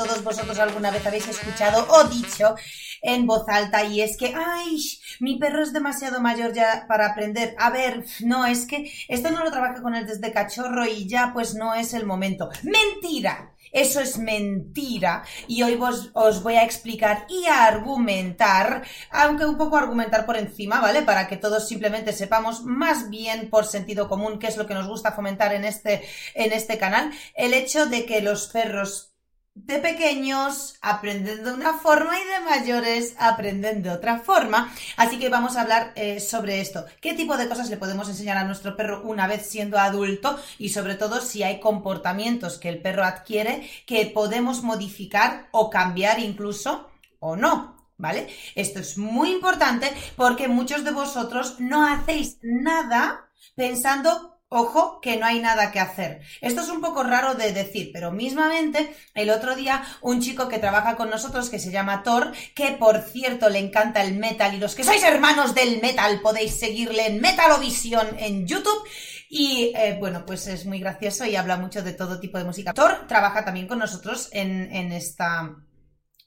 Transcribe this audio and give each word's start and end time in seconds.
todos 0.00 0.24
vosotros 0.24 0.58
alguna 0.58 0.90
vez 0.90 1.06
habéis 1.06 1.28
escuchado 1.28 1.86
o 1.90 2.04
dicho 2.04 2.54
en 3.02 3.26
voz 3.26 3.46
alta 3.48 3.84
y 3.84 4.00
es 4.00 4.16
que, 4.16 4.34
ay, 4.34 4.78
mi 5.20 5.38
perro 5.38 5.62
es 5.62 5.74
demasiado 5.74 6.22
mayor 6.22 6.54
ya 6.54 6.86
para 6.88 7.08
aprender. 7.08 7.54
A 7.58 7.68
ver, 7.68 8.06
no, 8.20 8.46
es 8.46 8.66
que 8.66 8.90
esto 9.08 9.30
no 9.30 9.44
lo 9.44 9.50
trabaja 9.50 9.82
con 9.82 9.94
él 9.94 10.06
desde 10.06 10.32
cachorro 10.32 10.86
y 10.86 11.06
ya 11.06 11.32
pues 11.34 11.54
no 11.54 11.74
es 11.74 11.92
el 11.92 12.06
momento. 12.06 12.48
Mentira. 12.62 13.54
Eso 13.72 14.00
es 14.00 14.18
mentira 14.18 15.22
y 15.46 15.62
hoy 15.62 15.78
os 16.14 16.42
voy 16.42 16.54
a 16.54 16.64
explicar 16.64 17.24
y 17.28 17.46
a 17.46 17.66
argumentar, 17.66 18.82
aunque 19.12 19.46
un 19.46 19.56
poco 19.56 19.76
argumentar 19.76 20.26
por 20.26 20.36
encima, 20.36 20.80
¿vale? 20.80 21.02
Para 21.02 21.28
que 21.28 21.36
todos 21.36 21.68
simplemente 21.68 22.12
sepamos 22.12 22.64
más 22.64 23.10
bien 23.10 23.48
por 23.48 23.64
sentido 23.66 24.08
común 24.08 24.40
qué 24.40 24.48
es 24.48 24.56
lo 24.56 24.66
que 24.66 24.74
nos 24.74 24.88
gusta 24.88 25.12
fomentar 25.12 25.54
en 25.54 25.64
este, 25.64 26.02
en 26.34 26.52
este 26.52 26.78
canal, 26.78 27.12
el 27.36 27.54
hecho 27.54 27.86
de 27.86 28.06
que 28.06 28.22
los 28.22 28.48
perros 28.48 29.09
de 29.54 29.78
pequeños 29.78 30.76
aprenden 30.80 31.44
de 31.44 31.52
una 31.52 31.74
forma 31.74 32.12
y 32.18 32.24
de 32.24 32.40
mayores 32.40 33.14
aprenden 33.18 33.82
de 33.82 33.90
otra 33.90 34.18
forma. 34.18 34.72
Así 34.96 35.18
que 35.18 35.28
vamos 35.28 35.56
a 35.56 35.62
hablar 35.62 35.92
eh, 35.96 36.20
sobre 36.20 36.60
esto. 36.60 36.84
¿Qué 37.00 37.14
tipo 37.14 37.36
de 37.36 37.48
cosas 37.48 37.68
le 37.68 37.76
podemos 37.76 38.08
enseñar 38.08 38.36
a 38.36 38.44
nuestro 38.44 38.76
perro 38.76 39.02
una 39.02 39.26
vez 39.26 39.46
siendo 39.46 39.78
adulto? 39.78 40.38
Y 40.58 40.70
sobre 40.70 40.94
todo 40.94 41.20
si 41.20 41.42
hay 41.42 41.60
comportamientos 41.60 42.58
que 42.58 42.68
el 42.68 42.80
perro 42.80 43.04
adquiere 43.04 43.68
que 43.86 44.06
podemos 44.06 44.62
modificar 44.62 45.48
o 45.50 45.68
cambiar 45.68 46.20
incluso 46.20 46.88
o 47.18 47.36
no. 47.36 47.76
¿Vale? 47.96 48.28
Esto 48.54 48.80
es 48.80 48.96
muy 48.96 49.30
importante 49.30 49.92
porque 50.16 50.48
muchos 50.48 50.84
de 50.84 50.90
vosotros 50.90 51.56
no 51.60 51.86
hacéis 51.86 52.38
nada 52.40 53.28
pensando 53.54 54.39
Ojo 54.52 55.00
que 55.00 55.16
no 55.16 55.26
hay 55.26 55.38
nada 55.38 55.70
que 55.70 55.78
hacer. 55.78 56.22
Esto 56.40 56.62
es 56.62 56.68
un 56.70 56.80
poco 56.80 57.04
raro 57.04 57.36
de 57.36 57.52
decir, 57.52 57.90
pero 57.92 58.10
mismamente 58.10 58.92
el 59.14 59.30
otro 59.30 59.54
día 59.54 59.84
un 60.00 60.20
chico 60.20 60.48
que 60.48 60.58
trabaja 60.58 60.96
con 60.96 61.08
nosotros 61.08 61.50
que 61.50 61.60
se 61.60 61.70
llama 61.70 62.02
Thor, 62.02 62.32
que 62.52 62.72
por 62.72 62.98
cierto 62.98 63.48
le 63.48 63.60
encanta 63.60 64.02
el 64.02 64.16
metal 64.16 64.52
y 64.52 64.58
los 64.58 64.74
que 64.74 64.82
sois 64.82 65.04
hermanos 65.04 65.54
del 65.54 65.80
metal 65.80 66.20
podéis 66.20 66.58
seguirle 66.58 67.06
en 67.06 67.20
Metalovisión 67.20 68.08
en 68.18 68.44
YouTube. 68.48 68.82
Y 69.28 69.72
eh, 69.76 69.96
bueno, 70.00 70.26
pues 70.26 70.48
es 70.48 70.66
muy 70.66 70.80
gracioso 70.80 71.24
y 71.24 71.36
habla 71.36 71.56
mucho 71.56 71.84
de 71.84 71.92
todo 71.92 72.18
tipo 72.18 72.36
de 72.36 72.42
música. 72.42 72.74
Thor 72.74 73.06
trabaja 73.06 73.44
también 73.44 73.68
con 73.68 73.78
nosotros 73.78 74.30
en, 74.32 74.74
en 74.74 74.90
esta 74.90 75.54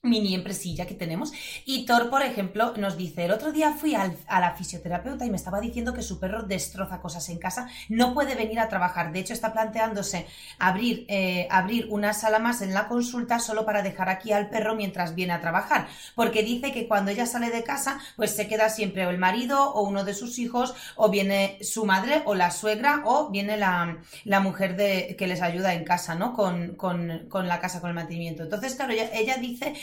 mini 0.03 0.35
empresilla 0.35 0.85
que 0.85 0.93
tenemos. 0.93 1.31
Y 1.65 1.85
Thor, 1.85 2.09
por 2.09 2.21
ejemplo, 2.23 2.73
nos 2.77 2.97
dice, 2.97 3.23
el 3.23 3.31
otro 3.31 3.53
día 3.53 3.71
fui 3.71 3.95
a 3.95 4.39
la 4.39 4.51
fisioterapeuta 4.51 5.25
y 5.25 5.29
me 5.29 5.37
estaba 5.37 5.61
diciendo 5.61 5.93
que 5.93 6.01
su 6.01 6.19
perro 6.19 6.43
destroza 6.43 6.99
cosas 6.99 7.29
en 7.29 7.39
casa, 7.39 7.69
no 7.87 8.13
puede 8.13 8.35
venir 8.35 8.59
a 8.59 8.67
trabajar. 8.67 9.13
De 9.13 9.19
hecho, 9.19 9.31
está 9.31 9.53
planteándose 9.53 10.27
abrir, 10.59 11.05
eh, 11.07 11.47
abrir 11.49 11.87
una 11.89 12.13
sala 12.13 12.39
más 12.39 12.61
en 12.61 12.73
la 12.73 12.89
consulta 12.89 13.39
solo 13.39 13.65
para 13.65 13.81
dejar 13.81 14.09
aquí 14.09 14.33
al 14.33 14.49
perro 14.49 14.75
mientras 14.75 15.15
viene 15.15 15.31
a 15.31 15.39
trabajar. 15.39 15.87
Porque 16.15 16.43
dice 16.43 16.73
que 16.73 16.88
cuando 16.89 17.11
ella 17.11 17.25
sale 17.25 17.49
de 17.49 17.63
casa, 17.63 17.97
pues 18.17 18.35
se 18.35 18.49
queda 18.49 18.69
siempre 18.69 19.07
o 19.07 19.09
el 19.09 19.17
marido 19.17 19.71
o 19.71 19.83
uno 19.83 20.03
de 20.03 20.13
sus 20.13 20.38
hijos, 20.38 20.75
o 20.97 21.09
viene 21.09 21.57
su 21.61 21.85
madre 21.85 22.23
o 22.25 22.35
la 22.35 22.51
suegra, 22.51 23.03
o 23.05 23.29
viene 23.29 23.55
la, 23.55 23.99
mujer 24.41 24.75
de, 24.75 25.15
que 25.17 25.27
les 25.27 25.41
ayuda 25.41 25.73
en 25.73 25.85
casa, 25.85 26.15
¿no? 26.15 26.33
Con, 26.33 26.75
con, 26.75 27.47
la 27.47 27.59
casa, 27.61 27.79
con 27.79 27.89
el 27.89 27.95
mantenimiento. 27.95 28.43
Entonces, 28.43 28.75
claro, 28.75 28.91
ella 28.91 29.38
dice 29.38 29.73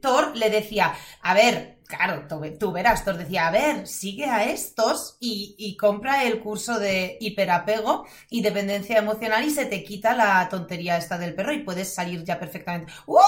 Thor 0.00 0.36
le 0.36 0.50
decía, 0.50 0.94
a 1.22 1.34
ver, 1.34 1.78
claro, 1.86 2.26
tú, 2.58 2.72
verás, 2.72 3.04
Thor 3.04 3.16
decía, 3.16 3.46
a 3.46 3.50
ver, 3.50 3.86
sigue 3.86 4.26
a 4.26 4.44
estos 4.44 5.16
y, 5.20 5.76
compra 5.76 6.24
el 6.24 6.40
curso 6.40 6.78
de 6.78 7.16
hiperapego 7.20 8.06
y 8.30 8.42
dependencia 8.42 8.98
emocional 8.98 9.44
y 9.44 9.50
se 9.50 9.66
te 9.66 9.84
quita 9.84 10.14
la 10.14 10.48
tontería 10.48 10.96
esta 10.96 11.18
del 11.18 11.34
perro 11.34 11.52
y 11.52 11.62
puedes 11.62 11.94
salir 11.94 12.24
ya 12.24 12.38
perfectamente. 12.38 12.92
¡Uh! 13.06 13.20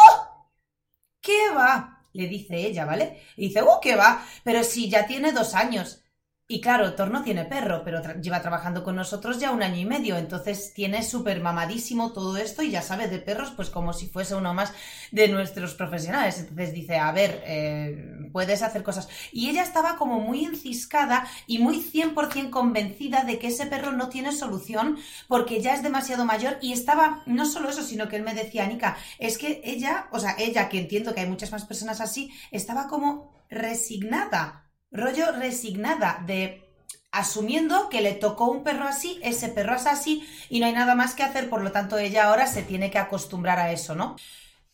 ¿Qué 1.20 1.50
va? 1.54 2.02
Le 2.12 2.26
dice 2.26 2.56
ella, 2.56 2.84
¿vale? 2.84 3.22
Y 3.36 3.48
dice, 3.48 3.62
¡uh, 3.62 3.80
qué 3.80 3.96
va! 3.96 4.24
Pero 4.44 4.64
si 4.64 4.88
ya 4.88 5.06
tiene 5.06 5.32
dos 5.32 5.54
años. 5.54 6.02
Y 6.50 6.62
claro, 6.62 6.94
Thor 6.94 7.10
no 7.10 7.22
tiene 7.22 7.44
perro, 7.44 7.82
pero 7.84 8.00
lleva 8.22 8.40
trabajando 8.40 8.82
con 8.82 8.96
nosotros 8.96 9.38
ya 9.38 9.50
un 9.50 9.62
año 9.62 9.76
y 9.76 9.84
medio, 9.84 10.16
entonces 10.16 10.72
tiene 10.72 11.02
súper 11.02 11.42
mamadísimo 11.42 12.14
todo 12.14 12.38
esto 12.38 12.62
y 12.62 12.70
ya 12.70 12.80
sabe 12.80 13.06
de 13.06 13.18
perros, 13.18 13.52
pues 13.54 13.68
como 13.68 13.92
si 13.92 14.06
fuese 14.06 14.34
uno 14.34 14.54
más 14.54 14.72
de 15.12 15.28
nuestros 15.28 15.74
profesionales. 15.74 16.38
Entonces 16.38 16.72
dice, 16.72 16.96
a 16.96 17.12
ver, 17.12 17.42
eh, 17.44 18.30
puedes 18.32 18.62
hacer 18.62 18.82
cosas. 18.82 19.10
Y 19.30 19.50
ella 19.50 19.62
estaba 19.62 19.98
como 19.98 20.20
muy 20.20 20.46
enciscada 20.46 21.26
y 21.46 21.58
muy 21.58 21.82
100% 21.82 22.48
convencida 22.48 23.24
de 23.24 23.38
que 23.38 23.48
ese 23.48 23.66
perro 23.66 23.92
no 23.92 24.08
tiene 24.08 24.32
solución 24.32 24.96
porque 25.26 25.60
ya 25.60 25.74
es 25.74 25.82
demasiado 25.82 26.24
mayor 26.24 26.56
y 26.62 26.72
estaba, 26.72 27.24
no 27.26 27.44
solo 27.44 27.68
eso, 27.68 27.82
sino 27.82 28.08
que 28.08 28.16
él 28.16 28.22
me 28.22 28.32
decía, 28.32 28.66
Nika, 28.66 28.96
es 29.18 29.36
que 29.36 29.60
ella, 29.64 30.08
o 30.12 30.18
sea, 30.18 30.34
ella, 30.38 30.70
que 30.70 30.78
entiendo 30.78 31.14
que 31.14 31.20
hay 31.20 31.28
muchas 31.28 31.52
más 31.52 31.66
personas 31.66 32.00
así, 32.00 32.32
estaba 32.52 32.88
como 32.88 33.36
resignada 33.50 34.64
rollo 34.90 35.32
resignada 35.32 36.22
de 36.26 36.64
asumiendo 37.10 37.88
que 37.88 38.00
le 38.00 38.12
tocó 38.12 38.50
un 38.50 38.62
perro 38.62 38.84
así, 38.84 39.18
ese 39.22 39.48
perro 39.48 39.76
es 39.76 39.86
así 39.86 40.26
y 40.48 40.60
no 40.60 40.66
hay 40.66 40.72
nada 40.72 40.94
más 40.94 41.14
que 41.14 41.22
hacer, 41.22 41.48
por 41.48 41.62
lo 41.62 41.72
tanto 41.72 41.98
ella 41.98 42.28
ahora 42.28 42.46
se 42.46 42.62
tiene 42.62 42.90
que 42.90 42.98
acostumbrar 42.98 43.58
a 43.58 43.72
eso, 43.72 43.94
¿no? 43.94 44.16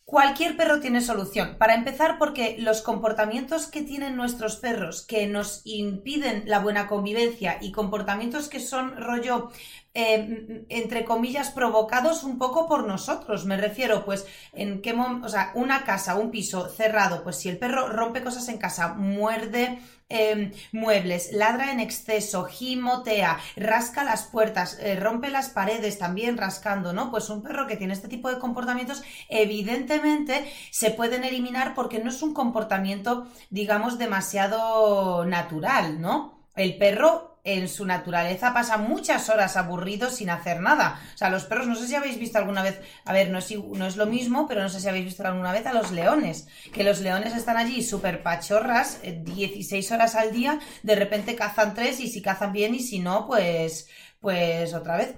Cualquier 0.03 0.55
perro 0.55 0.79
tiene 0.81 1.01
solución. 1.01 1.55
Para 1.57 1.73
empezar, 1.73 2.19
porque 2.19 2.57
los 2.59 2.83
comportamientos 2.83 3.65
que 3.65 3.81
tienen 3.81 4.15
nuestros 4.15 4.57
perros 4.57 5.01
que 5.01 5.25
nos 5.25 5.61
impiden 5.65 6.43
la 6.45 6.59
buena 6.59 6.85
convivencia 6.85 7.57
y 7.59 7.71
comportamientos 7.71 8.47
que 8.47 8.59
son 8.59 8.95
rollo 8.97 9.49
eh, 9.97 10.65
entre 10.67 11.05
comillas, 11.05 11.51
provocados 11.51 12.25
un 12.25 12.37
poco 12.37 12.67
por 12.67 12.85
nosotros. 12.85 13.45
Me 13.45 13.55
refiero, 13.55 14.03
pues, 14.03 14.27
en 14.51 14.81
qué 14.81 14.93
momento, 14.93 15.27
o 15.27 15.29
sea, 15.29 15.53
una 15.55 15.85
casa, 15.85 16.15
un 16.15 16.31
piso 16.31 16.67
cerrado, 16.67 17.23
pues 17.23 17.37
si 17.37 17.47
el 17.47 17.57
perro 17.57 17.87
rompe 17.87 18.21
cosas 18.21 18.49
en 18.49 18.57
casa, 18.57 18.89
muerde 18.93 19.79
em, 20.09 20.51
muebles, 20.71 21.31
ladra 21.33 21.71
en 21.71 21.79
exceso, 21.79 22.45
gimotea, 22.45 23.39
rasca 23.55 24.03
las 24.03 24.23
puertas, 24.23 24.77
eh, 24.79 24.95
rompe 24.99 25.29
las 25.29 25.49
paredes 25.49 25.97
también 25.97 26.37
rascando, 26.37 26.93
¿no? 26.93 27.11
Pues 27.11 27.29
un 27.29 27.41
perro 27.41 27.67
que 27.67 27.77
tiene 27.77 27.93
este 27.93 28.07
tipo 28.07 28.29
de 28.29 28.39
comportamientos, 28.39 29.03
evidentemente 29.29 30.51
se 30.71 30.91
pueden 30.91 31.23
eliminar 31.23 31.73
porque 31.73 31.99
no 31.99 32.09
es 32.09 32.21
un 32.21 32.33
comportamiento, 32.33 33.27
digamos, 33.49 33.97
demasiado 33.97 35.25
natural, 35.25 36.01
¿no? 36.01 36.47
El 36.55 36.77
perro 36.77 37.34
en 37.45 37.69
su 37.69 37.85
naturaleza 37.85 38.53
pasa 38.53 38.77
muchas 38.77 39.29
horas 39.29 39.55
aburridos 39.55 40.15
sin 40.15 40.31
hacer 40.31 40.59
nada. 40.59 40.99
O 41.13 41.17
sea, 41.17 41.29
los 41.29 41.45
perros, 41.45 41.67
no 41.67 41.75
sé 41.75 41.87
si 41.87 41.93
habéis 41.93 42.17
visto 42.19 42.39
alguna 42.39 42.63
vez, 42.63 42.81
a 43.05 43.13
ver, 43.13 43.29
no 43.29 43.37
es, 43.37 43.55
no 43.55 43.85
es 43.85 43.97
lo 43.97 44.07
mismo, 44.07 44.47
pero 44.47 44.63
no 44.63 44.69
sé 44.69 44.81
si 44.81 44.89
habéis 44.89 45.05
visto 45.05 45.25
alguna 45.25 45.51
vez 45.51 45.65
a 45.67 45.73
los 45.73 45.91
leones, 45.91 46.47
que 46.73 46.83
los 46.83 47.01
leones 47.01 47.35
están 47.35 47.57
allí 47.57 47.83
súper 47.83 48.23
pachorras, 48.23 48.99
16 49.03 49.91
eh, 49.91 49.93
horas 49.93 50.15
al 50.15 50.31
día, 50.31 50.59
de 50.81 50.95
repente 50.95 51.35
cazan 51.35 51.75
tres 51.75 51.99
y 51.99 52.09
si 52.09 52.21
cazan 52.21 52.51
bien 52.51 52.73
y 52.73 52.79
si 52.79 52.97
no, 52.99 53.27
pues, 53.27 53.87
pues 54.19 54.73
otra 54.73 54.97
vez. 54.97 55.15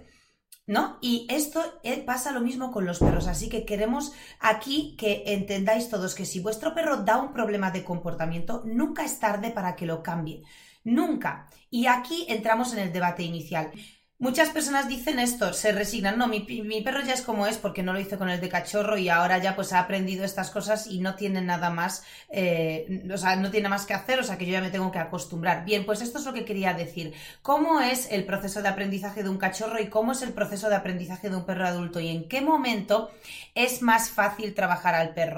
¿No? 0.69 0.97
Y 1.01 1.27
esto 1.29 1.63
eh, 1.83 2.03
pasa 2.05 2.33
lo 2.33 2.41
mismo 2.41 2.73
con 2.73 2.85
los 2.85 2.99
perros, 2.99 3.27
así 3.27 3.47
que 3.47 3.63
queremos 3.63 4.11
aquí 4.41 4.97
que 4.97 5.23
entendáis 5.27 5.89
todos 5.89 6.13
que 6.13 6.25
si 6.25 6.41
vuestro 6.41 6.75
perro 6.75 6.97
da 6.97 7.21
un 7.21 7.31
problema 7.31 7.71
de 7.71 7.85
comportamiento, 7.85 8.63
nunca 8.65 9.05
es 9.05 9.17
tarde 9.17 9.51
para 9.51 9.77
que 9.77 9.85
lo 9.85 10.03
cambie. 10.03 10.43
Nunca. 10.87 11.49
Y 11.69 11.87
aquí 11.87 12.25
entramos 12.29 12.71
en 12.71 12.79
el 12.79 12.93
debate 12.93 13.21
inicial. 13.21 13.71
Muchas 14.19 14.49
personas 14.49 14.87
dicen 14.87 15.19
esto, 15.19 15.53
se 15.53 15.73
resignan, 15.73 16.17
no, 16.17 16.27
mi, 16.27 16.39
perro 16.81 17.01
ya 17.03 17.13
es 17.13 17.21
como 17.21 17.45
es 17.45 17.57
porque 17.57 17.83
no 17.83 17.93
lo 17.93 17.99
hice 17.99 18.17
con 18.17 18.29
el 18.29 18.39
de 18.39 18.49
cachorro 18.49 18.97
y 18.97 19.09
ahora 19.09 19.37
ya 19.37 19.55
pues 19.55 19.73
ha 19.73 19.79
aprendido 19.79 20.23
estas 20.23 20.49
cosas 20.49 20.87
y 20.87 20.99
no 20.99 21.13
tiene 21.15 21.41
nada 21.41 21.69
más, 21.69 22.03
eh, 22.29 23.05
o 23.13 23.17
sea, 23.17 23.35
no 23.35 23.51
tiene 23.51 23.69
más 23.69 23.85
que 23.85 23.93
hacer, 23.93 24.19
o 24.19 24.23
sea 24.23 24.37
que 24.37 24.47
yo 24.47 24.53
ya 24.53 24.61
me 24.61 24.71
tengo 24.71 24.91
que 24.91 24.97
acostumbrar. 24.97 25.65
Bien, 25.65 25.85
pues 25.85 26.01
esto 26.01 26.17
es 26.17 26.25
lo 26.25 26.33
que 26.33 26.45
quería 26.45 26.73
decir. 26.73 27.13
¿Cómo 27.43 27.81
es 27.81 28.11
el 28.11 28.25
proceso 28.25 28.61
de 28.63 28.69
aprendizaje 28.69 29.21
de 29.21 29.29
un 29.29 29.37
cachorro 29.37 29.79
y 29.79 29.89
cómo 29.89 30.13
es 30.13 30.21
el 30.23 30.33
proceso 30.33 30.69
de 30.69 30.77
aprendizaje 30.77 31.29
de 31.29 31.35
un 31.35 31.45
perro 31.45 31.67
adulto 31.67 31.99
y 31.99 32.07
en 32.07 32.27
qué 32.27 32.41
momento 32.41 33.11
es 33.53 33.81
más 33.81 34.09
fácil 34.09 34.55
trabajar 34.55 34.95
al 34.95 35.13
perro? 35.13 35.37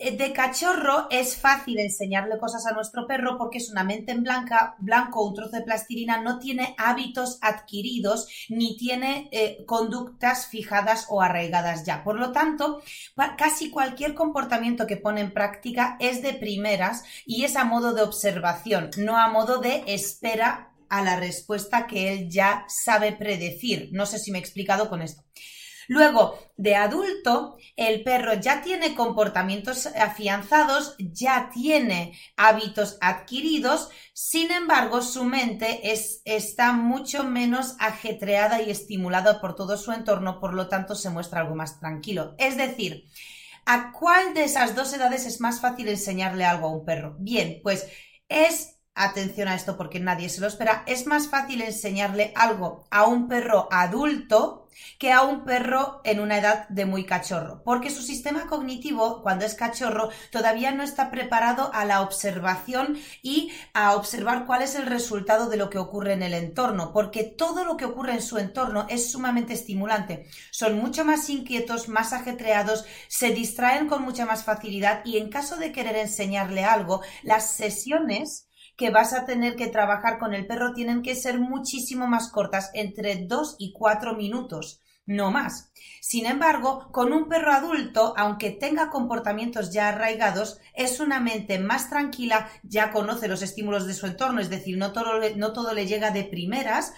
Eh, 0.00 0.16
de 0.16 0.32
cachorro 0.32 1.08
es 1.10 1.36
fácil 1.36 1.80
enseñarle 1.80 2.38
cosas 2.38 2.64
a 2.66 2.72
nuestro 2.72 3.08
perro 3.08 3.36
porque 3.36 3.58
es 3.58 3.68
una 3.68 3.82
mente 3.82 4.12
en 4.12 4.22
blanca, 4.22 4.76
blanco, 4.78 5.26
un 5.26 5.34
trozo 5.34 5.56
de 5.56 5.62
plastilina, 5.62 6.22
no 6.22 6.38
tiene 6.38 6.76
hábitos 6.78 7.38
adquiridos 7.42 8.28
ni 8.48 8.76
tiene 8.76 9.28
eh, 9.32 9.64
conductas 9.66 10.46
fijadas 10.46 11.06
o 11.08 11.20
arraigadas 11.20 11.84
ya. 11.84 12.04
Por 12.04 12.16
lo 12.16 12.30
tanto, 12.30 12.80
casi 13.36 13.70
cualquier 13.70 14.14
comportamiento 14.14 14.86
que 14.86 14.96
pone 14.96 15.20
en 15.20 15.32
práctica 15.32 15.96
es 15.98 16.22
de 16.22 16.34
primeras 16.34 17.02
y 17.26 17.42
es 17.42 17.56
a 17.56 17.64
modo 17.64 17.92
de 17.92 18.02
observación, 18.02 18.90
no 18.98 19.16
a 19.16 19.28
modo 19.28 19.58
de 19.58 19.82
espera 19.88 20.70
a 20.88 21.02
la 21.02 21.16
respuesta 21.16 21.88
que 21.88 22.12
él 22.12 22.30
ya 22.30 22.64
sabe 22.68 23.12
predecir. 23.12 23.88
No 23.92 24.06
sé 24.06 24.20
si 24.20 24.30
me 24.30 24.38
he 24.38 24.40
explicado 24.40 24.88
con 24.88 25.02
esto. 25.02 25.24
Luego, 25.88 26.38
de 26.56 26.76
adulto, 26.76 27.56
el 27.74 28.04
perro 28.04 28.34
ya 28.34 28.62
tiene 28.62 28.94
comportamientos 28.94 29.86
afianzados, 29.86 30.94
ya 30.98 31.50
tiene 31.52 32.16
hábitos 32.36 32.98
adquiridos, 33.00 33.88
sin 34.12 34.52
embargo, 34.52 35.00
su 35.02 35.24
mente 35.24 35.90
es, 35.90 36.20
está 36.24 36.72
mucho 36.72 37.24
menos 37.24 37.74
ajetreada 37.80 38.60
y 38.62 38.70
estimulada 38.70 39.40
por 39.40 39.56
todo 39.56 39.76
su 39.78 39.90
entorno, 39.92 40.38
por 40.40 40.54
lo 40.54 40.68
tanto, 40.68 40.94
se 40.94 41.10
muestra 41.10 41.40
algo 41.40 41.54
más 41.56 41.80
tranquilo. 41.80 42.34
Es 42.38 42.56
decir, 42.56 43.04
¿A 43.66 43.92
cuál 43.92 44.34
de 44.34 44.44
esas 44.44 44.74
dos 44.74 44.92
edades 44.94 45.26
es 45.26 45.40
más 45.40 45.60
fácil 45.60 45.88
enseñarle 45.88 46.44
algo 46.44 46.68
a 46.68 46.72
un 46.72 46.84
perro? 46.86 47.16
Bien, 47.18 47.60
pues 47.62 47.86
es 48.28 48.77
atención 48.98 49.48
a 49.48 49.54
esto 49.54 49.76
porque 49.76 50.00
nadie 50.00 50.28
se 50.28 50.40
lo 50.40 50.46
espera, 50.46 50.82
es 50.86 51.06
más 51.06 51.28
fácil 51.28 51.62
enseñarle 51.62 52.32
algo 52.36 52.86
a 52.90 53.06
un 53.06 53.28
perro 53.28 53.68
adulto 53.70 54.68
que 54.98 55.12
a 55.12 55.22
un 55.22 55.44
perro 55.44 56.00
en 56.04 56.20
una 56.20 56.38
edad 56.38 56.68
de 56.68 56.84
muy 56.84 57.04
cachorro, 57.04 57.62
porque 57.64 57.90
su 57.90 58.02
sistema 58.02 58.46
cognitivo, 58.46 59.22
cuando 59.22 59.44
es 59.44 59.54
cachorro, 59.54 60.10
todavía 60.30 60.72
no 60.72 60.82
está 60.82 61.10
preparado 61.10 61.70
a 61.74 61.84
la 61.84 62.02
observación 62.02 62.98
y 63.22 63.52
a 63.74 63.94
observar 63.94 64.46
cuál 64.46 64.62
es 64.62 64.74
el 64.74 64.86
resultado 64.86 65.48
de 65.48 65.56
lo 65.56 65.70
que 65.70 65.78
ocurre 65.78 66.12
en 66.12 66.22
el 66.22 66.34
entorno, 66.34 66.92
porque 66.92 67.24
todo 67.24 67.64
lo 67.64 67.76
que 67.76 67.84
ocurre 67.84 68.14
en 68.14 68.22
su 68.22 68.38
entorno 68.38 68.86
es 68.88 69.10
sumamente 69.10 69.54
estimulante. 69.54 70.26
Son 70.50 70.78
mucho 70.78 71.04
más 71.04 71.28
inquietos, 71.30 71.88
más 71.88 72.12
ajetreados, 72.12 72.84
se 73.08 73.30
distraen 73.30 73.88
con 73.88 74.02
mucha 74.02 74.26
más 74.26 74.44
facilidad 74.44 75.02
y 75.04 75.18
en 75.18 75.30
caso 75.30 75.56
de 75.56 75.72
querer 75.72 75.96
enseñarle 75.96 76.64
algo, 76.64 77.02
las 77.22 77.52
sesiones 77.52 78.47
que 78.78 78.90
vas 78.90 79.12
a 79.12 79.26
tener 79.26 79.56
que 79.56 79.66
trabajar 79.66 80.18
con 80.18 80.34
el 80.34 80.46
perro 80.46 80.72
tienen 80.72 81.02
que 81.02 81.16
ser 81.16 81.40
muchísimo 81.40 82.06
más 82.06 82.30
cortas, 82.30 82.70
entre 82.74 83.26
2 83.26 83.56
y 83.58 83.72
4 83.72 84.14
minutos, 84.14 84.80
no 85.04 85.32
más. 85.32 85.72
Sin 86.00 86.26
embargo, 86.26 86.88
con 86.92 87.12
un 87.12 87.28
perro 87.28 87.52
adulto, 87.52 88.14
aunque 88.16 88.52
tenga 88.52 88.88
comportamientos 88.88 89.72
ya 89.72 89.88
arraigados, 89.88 90.60
es 90.74 91.00
una 91.00 91.18
mente 91.18 91.58
más 91.58 91.90
tranquila, 91.90 92.48
ya 92.62 92.92
conoce 92.92 93.26
los 93.26 93.42
estímulos 93.42 93.88
de 93.88 93.94
su 93.94 94.06
entorno, 94.06 94.40
es 94.40 94.48
decir, 94.48 94.78
no 94.78 94.92
todo, 94.92 95.10
no 95.34 95.52
todo 95.52 95.74
le 95.74 95.88
llega 95.88 96.12
de 96.12 96.22
primeras, 96.22 96.94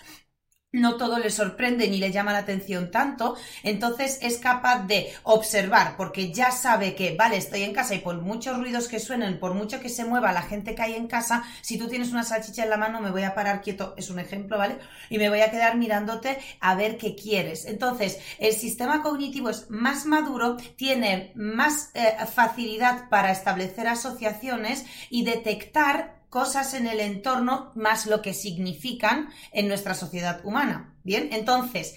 no 0.72 0.96
todo 0.96 1.18
le 1.18 1.30
sorprende 1.30 1.88
ni 1.88 1.98
le 1.98 2.12
llama 2.12 2.32
la 2.32 2.38
atención 2.38 2.90
tanto, 2.90 3.36
entonces 3.62 4.18
es 4.22 4.38
capaz 4.38 4.86
de 4.86 5.12
observar, 5.24 5.96
porque 5.96 6.32
ya 6.32 6.52
sabe 6.52 6.94
que, 6.94 7.16
vale, 7.16 7.36
estoy 7.36 7.62
en 7.62 7.72
casa 7.72 7.94
y 7.94 7.98
por 7.98 8.20
muchos 8.20 8.56
ruidos 8.56 8.86
que 8.86 9.00
suenen, 9.00 9.40
por 9.40 9.54
mucho 9.54 9.80
que 9.80 9.88
se 9.88 10.04
mueva 10.04 10.32
la 10.32 10.42
gente 10.42 10.74
que 10.74 10.82
hay 10.82 10.94
en 10.94 11.08
casa, 11.08 11.44
si 11.60 11.76
tú 11.76 11.88
tienes 11.88 12.12
una 12.12 12.22
salchicha 12.22 12.62
en 12.62 12.70
la 12.70 12.76
mano, 12.76 13.00
me 13.00 13.10
voy 13.10 13.24
a 13.24 13.34
parar 13.34 13.62
quieto, 13.62 13.94
es 13.96 14.10
un 14.10 14.20
ejemplo, 14.20 14.58
¿vale? 14.58 14.78
Y 15.08 15.18
me 15.18 15.28
voy 15.28 15.40
a 15.40 15.50
quedar 15.50 15.76
mirándote 15.76 16.38
a 16.60 16.74
ver 16.76 16.98
qué 16.98 17.16
quieres. 17.16 17.64
Entonces, 17.64 18.18
el 18.38 18.52
sistema 18.52 19.02
cognitivo 19.02 19.50
es 19.50 19.68
más 19.70 20.06
maduro, 20.06 20.56
tiene 20.76 21.32
más 21.34 21.90
eh, 21.94 22.14
facilidad 22.32 23.08
para 23.08 23.32
establecer 23.32 23.88
asociaciones 23.88 24.84
y 25.08 25.24
detectar 25.24 26.19
cosas 26.30 26.74
en 26.74 26.86
el 26.86 27.00
entorno 27.00 27.72
más 27.74 28.06
lo 28.06 28.22
que 28.22 28.32
significan 28.32 29.28
en 29.52 29.68
nuestra 29.68 29.94
sociedad 29.94 30.40
humana. 30.44 30.94
Bien, 31.02 31.28
entonces 31.32 31.96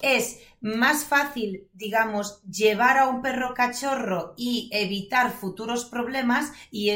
es 0.00 0.40
más 0.60 1.04
fácil, 1.04 1.68
digamos, 1.74 2.42
llevar 2.44 2.96
a 2.98 3.08
un 3.08 3.20
perro 3.22 3.54
cachorro 3.54 4.34
y 4.36 4.70
evitar 4.72 5.30
futuros 5.30 5.84
problemas 5.84 6.52
y, 6.70 6.90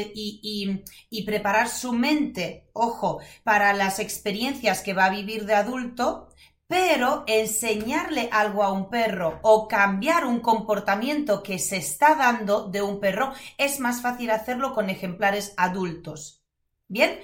y, 1.09 1.23
preparar 1.23 1.69
su 1.69 1.93
mente, 1.93 2.67
ojo, 2.73 3.19
para 3.43 3.73
las 3.73 3.99
experiencias 3.99 4.81
que 4.81 4.93
va 4.93 5.05
a 5.05 5.11
vivir 5.11 5.45
de 5.45 5.53
adulto, 5.53 6.29
pero 6.67 7.23
enseñarle 7.27 8.29
algo 8.31 8.63
a 8.63 8.71
un 8.71 8.89
perro 8.89 9.39
o 9.43 9.67
cambiar 9.67 10.25
un 10.25 10.39
comportamiento 10.39 11.41
que 11.43 11.59
se 11.59 11.77
está 11.77 12.15
dando 12.15 12.69
de 12.69 12.81
un 12.81 12.99
perro 12.99 13.33
es 13.57 13.79
más 13.79 14.01
fácil 14.01 14.29
hacerlo 14.31 14.73
con 14.73 14.89
ejemplares 14.89 15.53
adultos. 15.57 16.38
Bien, 16.89 17.19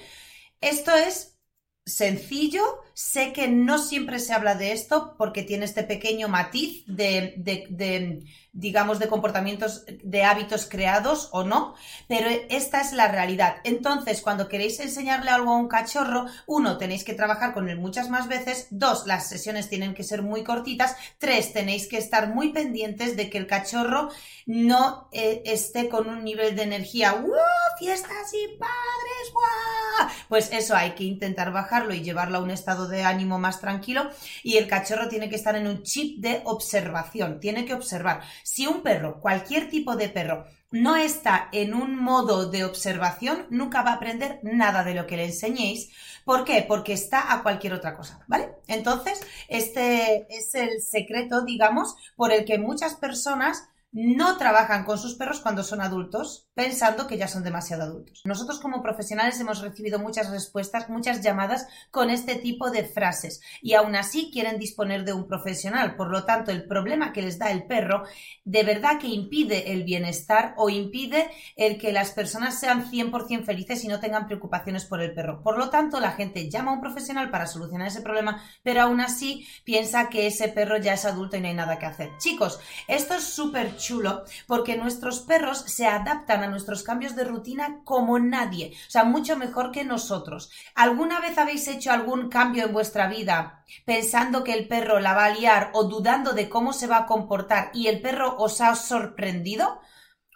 esto 0.60 0.94
es 0.96 1.38
sencillo. 1.86 2.62
Sé 2.94 3.32
que 3.32 3.48
no 3.48 3.78
siempre 3.78 4.18
se 4.20 4.32
habla 4.34 4.54
de 4.56 4.72
esto 4.72 5.16
porque 5.18 5.42
tiene 5.42 5.64
este 5.66 5.84
pequeño 5.84 6.28
matiz 6.28 6.84
de, 6.86 7.34
de, 7.38 8.24
digamos, 8.56 8.98
de 8.98 9.08
comportamientos, 9.08 9.84
de 10.02 10.24
hábitos 10.24 10.66
creados 10.66 11.28
o 11.32 11.44
no, 11.44 11.74
pero 12.08 12.28
esta 12.48 12.80
es 12.80 12.92
la 12.92 13.08
realidad. 13.08 13.56
Entonces, 13.64 14.22
cuando 14.22 14.48
queréis 14.48 14.80
enseñarle 14.80 15.30
algo 15.30 15.52
a 15.52 15.58
un 15.58 15.68
cachorro, 15.68 16.26
uno, 16.46 16.78
tenéis 16.78 17.04
que 17.04 17.14
trabajar 17.14 17.52
con 17.52 17.68
él 17.68 17.78
muchas 17.78 18.08
más 18.08 18.28
veces, 18.28 18.68
dos, 18.70 19.06
las 19.06 19.28
sesiones 19.28 19.68
tienen 19.68 19.94
que 19.94 20.04
ser 20.04 20.22
muy 20.22 20.42
cortitas, 20.42 20.96
tres, 21.18 21.52
tenéis 21.52 21.86
que 21.86 21.98
estar 21.98 22.34
muy 22.34 22.52
pendientes 22.52 23.16
de 23.16 23.28
que 23.28 23.38
el 23.38 23.46
cachorro 23.46 24.10
no 24.46 25.08
eh, 25.12 25.42
esté 25.44 25.88
con 25.88 26.08
un 26.08 26.24
nivel 26.24 26.56
de 26.56 26.62
energía, 26.62 27.12
¡wow! 27.12 27.32
¡Fiestas 27.78 28.32
y 28.32 28.56
padres! 28.56 29.32
¡Wow! 29.34 30.08
Pues 30.28 30.50
eso 30.52 30.74
hay 30.74 30.92
que 30.92 31.04
intentar 31.04 31.52
bajarlo 31.52 31.92
y 31.94 32.02
llevarlo 32.02 32.38
a 32.38 32.42
un 32.42 32.50
estado 32.50 32.88
de 32.88 33.02
ánimo 33.02 33.38
más 33.38 33.60
tranquilo 33.60 34.08
y 34.42 34.56
el 34.56 34.66
cachorro 34.66 35.08
tiene 35.08 35.28
que 35.28 35.36
estar 35.36 35.56
en 35.56 35.66
un 35.66 35.82
chip 35.82 36.20
de 36.20 36.42
observación, 36.44 37.40
tiene 37.40 37.64
que 37.64 37.74
observar. 37.74 38.22
Si 38.46 38.64
un 38.68 38.82
perro, 38.82 39.20
cualquier 39.20 39.68
tipo 39.68 39.96
de 39.96 40.08
perro, 40.08 40.44
no 40.70 40.94
está 40.94 41.48
en 41.50 41.74
un 41.74 41.96
modo 41.96 42.48
de 42.48 42.64
observación, 42.64 43.48
nunca 43.50 43.82
va 43.82 43.90
a 43.90 43.94
aprender 43.94 44.38
nada 44.44 44.84
de 44.84 44.94
lo 44.94 45.04
que 45.08 45.16
le 45.16 45.24
enseñéis. 45.24 45.90
¿Por 46.24 46.44
qué? 46.44 46.64
Porque 46.66 46.92
está 46.92 47.32
a 47.32 47.42
cualquier 47.42 47.72
otra 47.72 47.96
cosa, 47.96 48.24
¿vale? 48.28 48.52
Entonces, 48.68 49.20
este 49.48 50.28
es 50.30 50.54
el 50.54 50.80
secreto, 50.80 51.44
digamos, 51.44 51.96
por 52.14 52.30
el 52.30 52.44
que 52.44 52.56
muchas 52.56 52.94
personas 52.94 53.68
no 53.96 54.36
trabajan 54.36 54.84
con 54.84 54.98
sus 54.98 55.14
perros 55.14 55.40
cuando 55.40 55.62
son 55.62 55.80
adultos, 55.80 56.50
pensando 56.52 57.06
que 57.06 57.16
ya 57.16 57.28
son 57.28 57.42
demasiado 57.42 57.84
adultos. 57.84 58.20
Nosotros 58.26 58.60
como 58.60 58.82
profesionales 58.82 59.40
hemos 59.40 59.62
recibido 59.62 59.98
muchas 59.98 60.30
respuestas, 60.30 60.90
muchas 60.90 61.22
llamadas 61.22 61.66
con 61.90 62.10
este 62.10 62.34
tipo 62.34 62.70
de 62.70 62.84
frases 62.84 63.40
y 63.62 63.72
aún 63.72 63.96
así 63.96 64.30
quieren 64.30 64.58
disponer 64.58 65.06
de 65.06 65.14
un 65.14 65.26
profesional. 65.26 65.96
Por 65.96 66.10
lo 66.10 66.24
tanto, 66.24 66.50
el 66.50 66.66
problema 66.68 67.14
que 67.14 67.22
les 67.22 67.38
da 67.38 67.50
el 67.50 67.64
perro 67.64 68.02
de 68.44 68.64
verdad 68.64 68.98
que 69.00 69.06
impide 69.06 69.72
el 69.72 69.84
bienestar 69.84 70.52
o 70.58 70.68
impide 70.68 71.30
el 71.56 71.78
que 71.78 71.90
las 71.90 72.10
personas 72.10 72.60
sean 72.60 72.90
100% 72.90 73.46
felices 73.46 73.82
y 73.82 73.88
no 73.88 73.98
tengan 73.98 74.26
preocupaciones 74.26 74.84
por 74.84 75.00
el 75.00 75.14
perro. 75.14 75.42
Por 75.42 75.56
lo 75.56 75.70
tanto, 75.70 76.00
la 76.00 76.12
gente 76.12 76.50
llama 76.50 76.72
a 76.72 76.74
un 76.74 76.82
profesional 76.82 77.30
para 77.30 77.46
solucionar 77.46 77.88
ese 77.88 78.02
problema, 78.02 78.42
pero 78.62 78.82
aún 78.82 79.00
así 79.00 79.46
piensa 79.64 80.10
que 80.10 80.26
ese 80.26 80.48
perro 80.48 80.76
ya 80.76 80.92
es 80.92 81.06
adulto 81.06 81.38
y 81.38 81.40
no 81.40 81.48
hay 81.48 81.54
nada 81.54 81.78
que 81.78 81.86
hacer. 81.86 82.10
Chicos, 82.18 82.60
esto 82.88 83.14
es 83.14 83.24
súper 83.24 83.74
chulo 83.86 84.24
porque 84.46 84.76
nuestros 84.76 85.20
perros 85.20 85.58
se 85.58 85.86
adaptan 85.86 86.42
a 86.42 86.48
nuestros 86.48 86.82
cambios 86.82 87.14
de 87.14 87.24
rutina 87.24 87.80
como 87.84 88.18
nadie, 88.18 88.72
o 88.88 88.90
sea, 88.90 89.04
mucho 89.04 89.36
mejor 89.36 89.70
que 89.70 89.84
nosotros. 89.84 90.50
¿Alguna 90.74 91.20
vez 91.20 91.38
habéis 91.38 91.68
hecho 91.68 91.92
algún 91.92 92.28
cambio 92.28 92.66
en 92.66 92.72
vuestra 92.72 93.06
vida 93.06 93.64
pensando 93.84 94.42
que 94.42 94.54
el 94.54 94.66
perro 94.66 94.98
la 95.00 95.14
va 95.14 95.26
a 95.26 95.30
liar 95.30 95.70
o 95.74 95.84
dudando 95.84 96.32
de 96.32 96.48
cómo 96.48 96.72
se 96.72 96.86
va 96.86 96.98
a 96.98 97.06
comportar 97.06 97.70
y 97.74 97.86
el 97.86 98.00
perro 98.00 98.36
os 98.38 98.60
ha 98.60 98.74
sorprendido? 98.74 99.80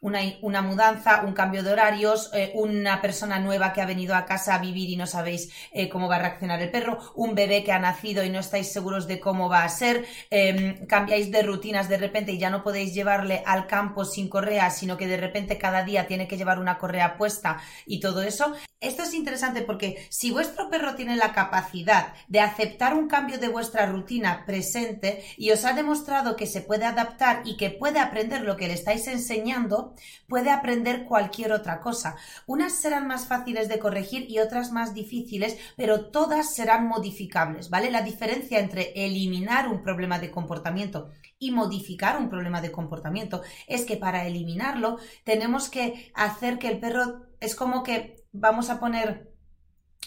Una, 0.00 0.62
mudanza, 0.62 1.22
un 1.24 1.34
cambio 1.34 1.62
de 1.62 1.72
horarios, 1.72 2.30
eh, 2.32 2.52
una 2.54 3.02
persona 3.02 3.38
nueva 3.38 3.72
que 3.72 3.82
ha 3.82 3.86
venido 3.86 4.14
a 4.14 4.24
casa 4.24 4.54
a 4.54 4.58
vivir 4.58 4.88
y 4.88 4.96
no 4.96 5.06
sabéis 5.06 5.50
eh, 5.72 5.88
cómo 5.88 6.08
va 6.08 6.16
a 6.16 6.20
reaccionar 6.20 6.60
el 6.62 6.70
perro, 6.70 6.98
un 7.14 7.34
bebé 7.34 7.62
que 7.62 7.72
ha 7.72 7.78
nacido 7.78 8.24
y 8.24 8.30
no 8.30 8.38
estáis 8.38 8.72
seguros 8.72 9.06
de 9.06 9.20
cómo 9.20 9.48
va 9.48 9.64
a 9.64 9.68
ser, 9.68 10.06
em, 10.30 10.86
cambiáis 10.86 11.30
de 11.30 11.42
rutinas 11.42 11.88
de 11.88 11.98
repente 11.98 12.32
y 12.32 12.38
ya 12.38 12.50
no 12.50 12.62
podéis 12.62 12.94
llevarle 12.94 13.42
al 13.44 13.66
campo 13.66 14.04
sin 14.04 14.28
correa, 14.28 14.70
sino 14.70 14.96
que 14.96 15.06
de 15.06 15.18
repente 15.18 15.58
cada 15.58 15.84
día 15.84 16.06
tiene 16.06 16.26
que 16.26 16.36
llevar 16.36 16.58
una 16.58 16.78
correa 16.78 17.16
puesta 17.16 17.60
y 17.86 18.00
todo 18.00 18.22
eso. 18.22 18.54
Esto 18.80 19.02
es 19.02 19.12
interesante 19.12 19.60
porque 19.60 20.06
si 20.08 20.30
vuestro 20.30 20.70
perro 20.70 20.94
tiene 20.94 21.16
la 21.16 21.34
capacidad 21.34 22.14
de 22.28 22.40
aceptar 22.40 22.94
un 22.94 23.08
cambio 23.08 23.38
de 23.38 23.48
vuestra 23.48 23.84
rutina 23.84 24.44
presente 24.46 25.22
y 25.36 25.50
os 25.50 25.66
ha 25.66 25.74
demostrado 25.74 26.34
que 26.34 26.46
se 26.46 26.62
puede 26.62 26.86
adaptar 26.86 27.42
y 27.44 27.58
que 27.58 27.68
puede 27.68 27.98
aprender 27.98 28.40
lo 28.40 28.56
que 28.56 28.68
le 28.68 28.72
estáis 28.72 29.06
enseñando, 29.06 29.89
puede 30.28 30.50
aprender 30.50 31.04
cualquier 31.04 31.52
otra 31.52 31.80
cosa. 31.80 32.16
Unas 32.46 32.72
serán 32.72 33.06
más 33.06 33.26
fáciles 33.26 33.68
de 33.68 33.78
corregir 33.78 34.30
y 34.30 34.38
otras 34.38 34.72
más 34.72 34.94
difíciles, 34.94 35.58
pero 35.76 36.10
todas 36.10 36.54
serán 36.54 36.86
modificables, 36.86 37.70
¿vale? 37.70 37.90
La 37.90 38.02
diferencia 38.02 38.58
entre 38.58 38.92
eliminar 38.94 39.68
un 39.68 39.82
problema 39.82 40.18
de 40.18 40.30
comportamiento 40.30 41.10
y 41.38 41.50
modificar 41.50 42.18
un 42.18 42.28
problema 42.28 42.60
de 42.60 42.70
comportamiento 42.70 43.42
es 43.66 43.84
que 43.84 43.96
para 43.96 44.26
eliminarlo 44.26 44.98
tenemos 45.24 45.68
que 45.68 46.12
hacer 46.14 46.58
que 46.58 46.68
el 46.68 46.78
perro 46.78 47.26
es 47.40 47.54
como 47.54 47.82
que 47.82 48.24
vamos 48.32 48.70
a 48.70 48.78
poner 48.78 49.32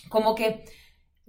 como 0.10 0.36
que 0.36 0.63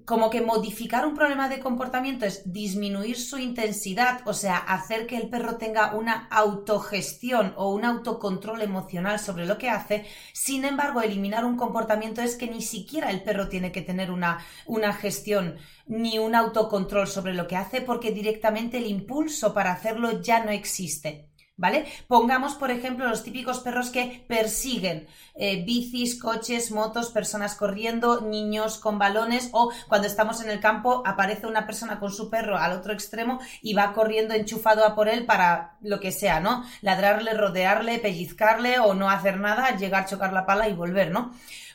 como 0.04 0.28
que 0.28 0.42
modificar 0.42 1.06
un 1.06 1.14
problema 1.14 1.49
de 1.49 1.61
comportamiento 1.61 2.26
es 2.26 2.42
disminuir 2.52 3.16
su 3.16 3.38
intensidad, 3.38 4.20
o 4.26 4.34
sea, 4.34 4.58
hacer 4.58 5.06
que 5.06 5.16
el 5.16 5.28
perro 5.28 5.56
tenga 5.56 5.94
una 5.94 6.28
autogestión 6.30 7.54
o 7.56 7.70
un 7.70 7.84
autocontrol 7.84 8.61
emocional 8.61 9.18
sobre 9.18 9.46
lo 9.46 9.56
que 9.56 9.70
hace. 9.70 10.04
Sin 10.32 10.64
embargo, 10.64 11.00
eliminar 11.00 11.44
un 11.44 11.56
comportamiento 11.56 12.20
es 12.20 12.37
que 12.37 12.49
ni 12.49 12.61
siquiera 12.61 13.11
el 13.11 13.23
perro 13.23 13.49
tiene 13.49 13.73
que 13.73 13.82
tener 13.82 14.11
una, 14.11 14.44
una 14.66 14.92
gestión 14.92 15.56
ni 15.87 16.18
un 16.18 16.34
autocontrol 16.34 17.06
sobre 17.06 17.34
lo 17.34 17.46
que 17.46 17.56
hace 17.56 17.80
porque 17.80 18.12
directamente 18.12 18.78
el 18.78 18.87
impulso 18.87 19.54
para 19.54 19.73
hacerlo 19.73 20.20
ya 20.20 20.44
no 20.44 20.50
existe. 20.50 21.28
¿Vale? 21.56 21.87
Pongamos, 22.08 22.54
por 22.54 22.73
ejemplo, 22.73 23.08
los 23.08 23.23
típicos 23.23 23.61
perros 23.61 23.90
que 23.90 24.25
persiguen 24.26 25.06
eh, 25.37 25.64
bicis, 25.64 26.20
coches, 26.20 26.73
motos, 26.73 27.11
personas 27.11 27.54
corriendo, 27.54 28.23
niños 28.23 28.78
con 28.78 28.99
balones 28.99 29.50
o 29.52 29.70
cuando 29.88 30.08
estamos 30.08 30.42
en 30.42 30.50
el 30.50 30.58
campo 30.58 31.04
aparece 31.06 31.46
una 31.46 31.64
persona 31.64 32.00
con 32.00 32.11
su 32.11 32.28
perro 32.28 32.58
al 32.58 32.73
otro 32.73 32.92
extremo 32.92 33.38
y 33.62 33.75
va 33.75 33.92
corriendo 33.92 34.34
enchufado 34.34 34.84
a 34.84 34.96
por 34.96 35.08
él 35.08 35.26
para 35.26 35.76
lo 35.80 36.00
que 36.00 36.11
sea, 36.11 36.40
¿no? 36.40 36.64
Ladrarle, 36.82 37.34
rodearle, 37.34 38.00
pellizcarle 38.00 38.80
o 38.80 38.94
no 38.94 39.08
hacer 39.08 39.38
nada, 39.38 39.76
llegar, 39.76 40.06
chocar 40.06 40.32
la 40.32 40.46
pala 40.46 40.68
y 40.68 40.73
volver, 40.73 41.12
¿no? 41.12 41.32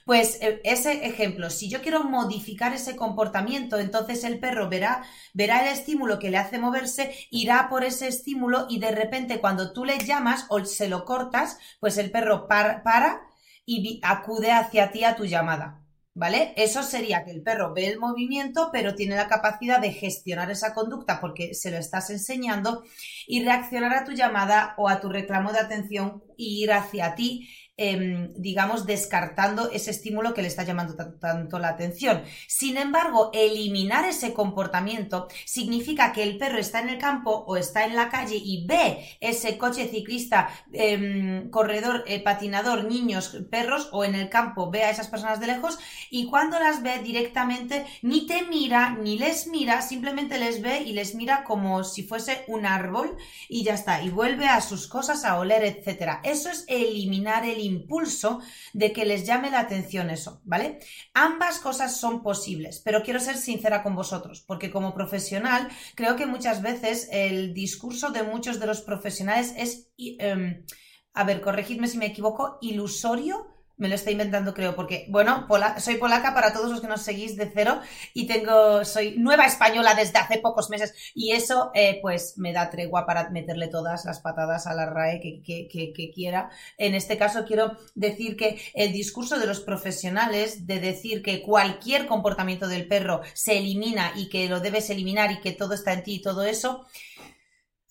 Pues 0.09 0.39
eh, 0.41 0.59
ese 0.63 1.05
ejemplo, 1.05 1.51
si 1.51 1.69
yo 1.69 1.83
quiero 1.83 2.03
modificar 2.03 2.73
ese 2.73 2.95
comportamiento, 2.95 3.77
entonces 3.77 4.23
el 4.23 4.39
perro 4.39 4.67
verá, 4.67 5.03
verá 5.35 5.61
el 5.61 5.71
estímulo 5.71 6.17
que 6.17 6.31
le 6.31 6.37
hace 6.37 6.57
moverse, 6.57 7.13
irá 7.29 7.69
por 7.69 7.83
ese 7.83 8.07
estímulo 8.07 8.65
y 8.71 8.79
de 8.79 8.89
repente 8.89 9.39
cuando 9.39 9.71
tú 9.71 9.85
le 9.85 9.99
llamas 9.99 10.47
o 10.49 10.65
se 10.65 10.89
lo 10.89 11.05
cortas, 11.05 11.59
pues 11.79 11.99
el 11.99 12.09
perro 12.09 12.47
para 12.47 13.21
y 13.67 13.99
acude 14.01 14.51
hacia 14.51 14.91
ti 14.91 15.03
a 15.03 15.15
tu 15.15 15.25
llamada. 15.25 15.85
¿Vale? 16.15 16.53
Eso 16.57 16.81
sería 16.81 17.23
que 17.23 17.29
el 17.29 17.43
perro 17.43 17.73
ve 17.73 17.85
el 17.87 17.99
movimiento, 17.99 18.71
pero 18.73 18.95
tiene 18.95 19.15
la 19.15 19.29
capacidad 19.29 19.79
de 19.79 19.93
gestionar 19.93 20.49
esa 20.49 20.73
conducta 20.73 21.21
porque 21.21 21.53
se 21.53 21.69
lo 21.69 21.77
estás 21.77 22.09
enseñando 22.09 22.83
y 23.27 23.43
reaccionar 23.43 23.93
a 23.93 24.05
tu 24.05 24.13
llamada 24.13 24.73
o 24.77 24.89
a 24.89 24.99
tu 24.99 25.07
reclamo 25.07 25.53
de 25.53 25.59
atención 25.59 26.23
y 26.35 26.63
ir 26.63 26.73
hacia 26.73 27.13
ti 27.13 27.47
Em, 27.81 28.33
digamos, 28.35 28.85
descartando 28.85 29.71
ese 29.71 29.91
estímulo 29.91 30.33
que 30.33 30.41
le 30.41 30.49
está 30.49 30.63
llamando 30.63 30.95
tanto 31.17 31.59
la 31.59 31.69
atención. 31.69 32.23
Sin 32.45 32.75
embargo, 32.75 33.29
eliminar 33.33 34.03
ese 34.03 34.33
comportamiento 34.33 35.29
significa 35.45 36.11
que 36.11 36.23
el 36.23 36.37
perro 36.37 36.57
está 36.57 36.81
en 36.81 36.89
el 36.89 36.97
campo 36.97 37.31
o 37.47 37.55
está 37.55 37.85
en 37.85 37.95
la 37.95 38.09
calle 38.09 38.35
y 38.35 38.65
ve 38.67 39.17
ese 39.21 39.57
coche 39.57 39.87
ciclista, 39.87 40.49
em, 40.73 41.49
corredor, 41.51 42.03
eh, 42.05 42.21
patinador, 42.21 42.83
niños, 42.83 43.37
perros 43.49 43.87
o 43.93 44.03
en 44.03 44.13
el 44.13 44.27
campo 44.27 44.69
ve 44.69 44.83
a 44.83 44.89
esas 44.89 45.07
personas 45.07 45.39
de 45.39 45.47
lejos 45.47 45.79
y 46.09 46.25
cuando 46.25 46.59
las 46.59 46.83
ve 46.83 46.99
directamente 46.99 47.85
ni 48.01 48.27
te 48.27 48.41
mira 48.41 48.97
ni 49.01 49.17
les 49.17 49.47
mira, 49.47 49.81
simplemente 49.81 50.37
les 50.37 50.61
ve 50.61 50.81
y 50.81 50.91
les 50.91 51.15
mira 51.15 51.45
como 51.45 51.85
si 51.85 52.03
fuese 52.03 52.43
un 52.47 52.65
árbol 52.65 53.15
y 53.47 53.63
ya 53.63 53.75
está, 53.75 54.03
y 54.03 54.09
vuelve 54.09 54.47
a 54.47 54.59
sus 54.59 54.85
cosas 54.89 55.23
a 55.23 55.39
oler, 55.39 55.63
etcétera. 55.63 56.19
Eso 56.25 56.49
es 56.49 56.65
eliminar 56.67 57.45
el 57.45 57.68
impulso 57.69 58.41
de 58.73 58.91
que 58.91 59.05
les 59.05 59.25
llame 59.25 59.51
la 59.51 59.59
atención 59.59 60.09
eso, 60.09 60.41
¿vale? 60.43 60.79
Ambas 61.13 61.59
cosas 61.59 61.99
son 61.99 62.21
posibles, 62.21 62.81
pero 62.83 63.03
quiero 63.03 63.19
ser 63.19 63.37
sincera 63.37 63.83
con 63.83 63.95
vosotros, 63.95 64.43
porque 64.45 64.71
como 64.71 64.93
profesional 64.93 65.69
creo 65.95 66.15
que 66.15 66.25
muchas 66.25 66.61
veces 66.61 67.07
el 67.11 67.53
discurso 67.53 68.11
de 68.11 68.23
muchos 68.23 68.59
de 68.59 68.67
los 68.67 68.81
profesionales 68.81 69.53
es, 69.55 69.89
em, 69.97 70.65
a 71.13 71.23
ver, 71.23 71.41
corregidme 71.41 71.87
si 71.87 71.97
me 71.97 72.07
equivoco, 72.07 72.57
ilusorio 72.61 73.58
me 73.79 73.87
lo 73.87 73.95
estoy 73.95 74.11
inventando, 74.11 74.53
creo, 74.53 74.75
porque, 74.75 75.05
bueno, 75.07 75.47
soy 75.77 75.95
polaca 75.95 76.33
para 76.33 76.51
todos 76.51 76.69
los 76.69 76.81
que 76.81 76.87
nos 76.87 77.01
seguís 77.01 77.37
de 77.37 77.49
cero 77.51 77.79
y 78.13 78.27
tengo, 78.27 78.83
soy 78.83 79.15
nueva 79.17 79.45
española 79.45 79.95
desde 79.95 80.19
hace 80.19 80.37
pocos 80.37 80.69
meses 80.69 80.93
y 81.15 81.31
eso, 81.31 81.71
eh, 81.73 81.97
pues, 82.01 82.37
me 82.37 82.51
da 82.51 82.69
tregua 82.69 83.05
para 83.05 83.29
meterle 83.29 83.69
todas 83.69 84.03
las 84.03 84.19
patadas 84.19 84.67
a 84.67 84.73
la 84.73 84.85
RAE 84.85 85.21
que, 85.21 85.41
que, 85.41 85.93
que, 85.93 86.11
quiera. 86.11 86.49
En 86.77 86.93
este 86.93 87.17
caso, 87.17 87.45
quiero 87.45 87.77
decir 87.95 88.35
que 88.35 88.59
el 88.73 88.91
discurso 88.91 89.39
de 89.39 89.47
los 89.47 89.61
profesionales 89.61 90.67
de 90.67 90.81
decir 90.81 91.21
que 91.21 91.41
cualquier 91.41 92.05
comportamiento 92.05 92.67
del 92.67 92.87
perro 92.87 93.21
se 93.33 93.57
elimina 93.57 94.11
y 94.15 94.27
que 94.27 94.49
lo 94.49 94.59
debes 94.59 94.89
eliminar 94.89 95.31
y 95.31 95.39
que 95.39 95.53
todo 95.53 95.73
está 95.73 95.93
en 95.93 96.03
ti 96.03 96.15
y 96.15 96.21
todo 96.21 96.43
eso, 96.43 96.85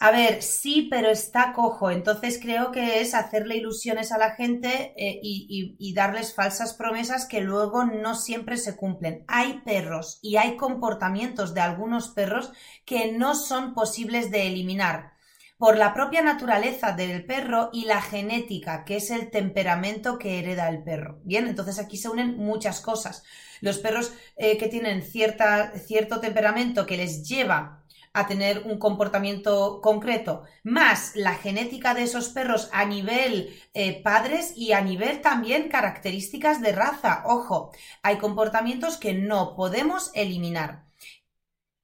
a 0.00 0.12
ver, 0.12 0.42
sí, 0.42 0.86
pero 0.88 1.10
está 1.10 1.52
cojo. 1.52 1.90
Entonces 1.90 2.38
creo 2.40 2.70
que 2.70 3.00
es 3.00 3.14
hacerle 3.14 3.56
ilusiones 3.56 4.12
a 4.12 4.18
la 4.18 4.30
gente 4.36 4.94
eh, 4.96 5.18
y, 5.22 5.92
darles 5.94 6.34
falsas 6.34 6.74
promesas 6.74 7.26
que 7.26 7.40
luego 7.40 7.84
no 7.84 8.14
siempre 8.14 8.56
se 8.58 8.76
cumplen. 8.76 9.24
Hay 9.26 9.60
perros 9.64 10.20
y 10.22 10.36
hay 10.36 10.56
comportamientos 10.56 11.52
de 11.52 11.62
algunos 11.62 12.10
perros 12.10 12.52
que 12.84 13.10
no 13.12 13.34
son 13.34 13.74
posibles 13.74 14.30
de 14.30 14.46
eliminar 14.46 15.14
por 15.56 15.76
la 15.76 15.92
propia 15.92 16.22
naturaleza 16.22 16.92
del 16.92 17.26
perro 17.26 17.70
y 17.72 17.84
la 17.86 18.00
genética, 18.00 18.84
que 18.84 18.96
es 18.98 19.10
el 19.10 19.30
temperamento 19.30 20.16
que 20.16 20.38
hereda 20.38 20.68
el 20.68 20.84
perro. 20.84 21.18
Bien, 21.24 21.48
entonces 21.48 21.80
aquí 21.80 21.96
se 21.96 22.08
unen 22.08 22.36
muchas 22.36 22.80
cosas. 22.80 23.24
Los 23.60 23.78
perros 23.78 24.12
eh, 24.36 24.56
que 24.58 24.68
tienen 24.68 25.02
cierta, 25.02 25.72
cierto 25.72 26.20
temperamento 26.20 26.86
que 26.86 26.96
les 26.96 27.28
lleva 27.28 27.77
a 28.18 28.26
tener 28.26 28.62
un 28.64 28.78
comportamiento 28.78 29.80
concreto, 29.80 30.42
más 30.64 31.12
la 31.14 31.34
genética 31.34 31.94
de 31.94 32.02
esos 32.02 32.28
perros 32.30 32.68
a 32.72 32.84
nivel 32.84 33.56
eh, 33.74 34.02
padres 34.02 34.52
y 34.56 34.72
a 34.72 34.80
nivel 34.80 35.20
también 35.20 35.68
características 35.68 36.60
de 36.60 36.72
raza. 36.72 37.22
Ojo, 37.26 37.70
hay 38.02 38.16
comportamientos 38.18 38.96
que 38.96 39.14
no 39.14 39.54
podemos 39.54 40.10
eliminar. 40.14 40.88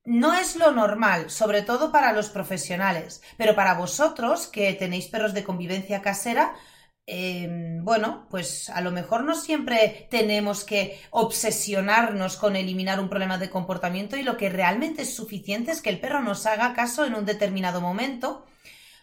No 0.05 0.35
es 0.35 0.57
lo 0.57 0.73
normal, 0.73 1.31
sobre 1.31 1.63
todo 1.63 1.91
para 1.91 2.13
los 2.13 2.29
profesionales, 2.29 3.23
pero 3.39 3.55
para 3.55 3.75
vosotros 3.75 4.47
que 4.47 4.75
tenéis 4.75 5.07
perros 5.09 5.33
de 5.33 5.45
convivencia 5.45 6.03
casera, 6.03 6.55
Em, 7.07 7.85
bueno, 7.85 8.27
pues 8.31 8.71
a 8.71 8.81
lo 8.81 8.91
mejor 8.91 9.25
no 9.25 9.35
siempre 9.35 10.09
tenemos 10.11 10.65
que 10.65 10.99
obsesionarnos 11.11 12.37
con 12.39 12.57
eliminar 12.57 12.99
un 12.99 13.11
problema 13.11 13.37
de 13.37 13.51
comportamiento 13.51 14.17
y 14.17 14.23
lo 14.23 14.39
que 14.39 14.49
realmente 14.49 15.03
es 15.03 15.15
suficiente 15.15 15.71
es 15.71 15.83
que 15.83 15.91
el 15.91 16.01
perro 16.01 16.23
nos 16.23 16.47
haga 16.47 16.73
caso 16.73 17.05
en 17.05 17.15
un 17.15 17.27
determinado 17.27 17.83
momento, 17.83 18.47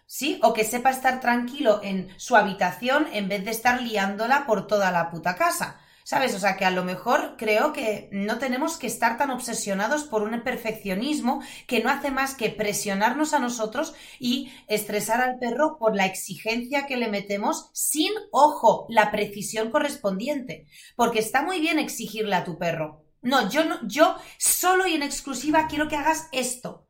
¿sí? 0.08 0.40
O 0.42 0.54
que 0.54 0.64
sepa 0.64 0.90
estar 0.90 1.20
tranquilo 1.20 1.80
en 1.84 2.10
su 2.18 2.36
habitación 2.36 3.08
en 3.14 3.30
vez 3.30 3.46
de 3.46 3.52
estar 3.52 3.82
liándola 3.82 4.48
por 4.48 4.66
toda 4.66 4.92
la 4.92 5.12
puta 5.12 5.36
casa. 5.36 5.80
¿Sabes? 6.04 6.34
O 6.34 6.40
sea 6.40 6.58
que 6.58 6.66
a 6.66 6.72
lo 6.72 6.84
mejor 6.84 7.36
creo 7.38 7.74
que 7.74 8.10
no 8.12 8.40
tenemos 8.40 8.78
que 8.78 8.88
estar 8.88 9.18
tan 9.18 9.30
obsesionados 9.30 10.04
por 10.04 10.24
un 10.24 10.42
perfeccionismo 10.44 11.42
que 11.68 11.84
no 11.84 11.90
hace 11.90 12.12
más 12.12 12.36
que 12.36 12.50
presionarnos 12.50 13.34
a 13.34 13.40
nosotros 13.40 13.94
y 14.20 14.52
estresar 14.68 15.22
al 15.22 15.38
perro 15.38 15.78
por 15.78 15.96
la 15.96 16.06
exigencia 16.06 16.86
que 16.86 16.98
le 16.98 17.10
metemos 17.10 17.70
sin, 17.74 18.12
ojo, 18.32 18.86
la 18.90 19.12
precisión 19.12 19.72
correspondiente. 19.72 20.68
Porque 20.96 21.20
está 21.20 21.44
muy 21.44 21.60
bien 21.60 21.80
exigirle 21.80 22.36
a 22.36 22.44
tu 22.44 22.58
perro. 22.58 23.06
No, 23.22 23.50
yo 23.50 23.66
no, 23.66 23.80
yo 23.88 24.16
solo 24.40 24.88
y 24.88 24.96
en 24.96 25.04
exclusiva 25.04 25.68
quiero 25.68 25.88
que 25.88 25.96
hagas 25.96 26.28
esto. 26.32 26.88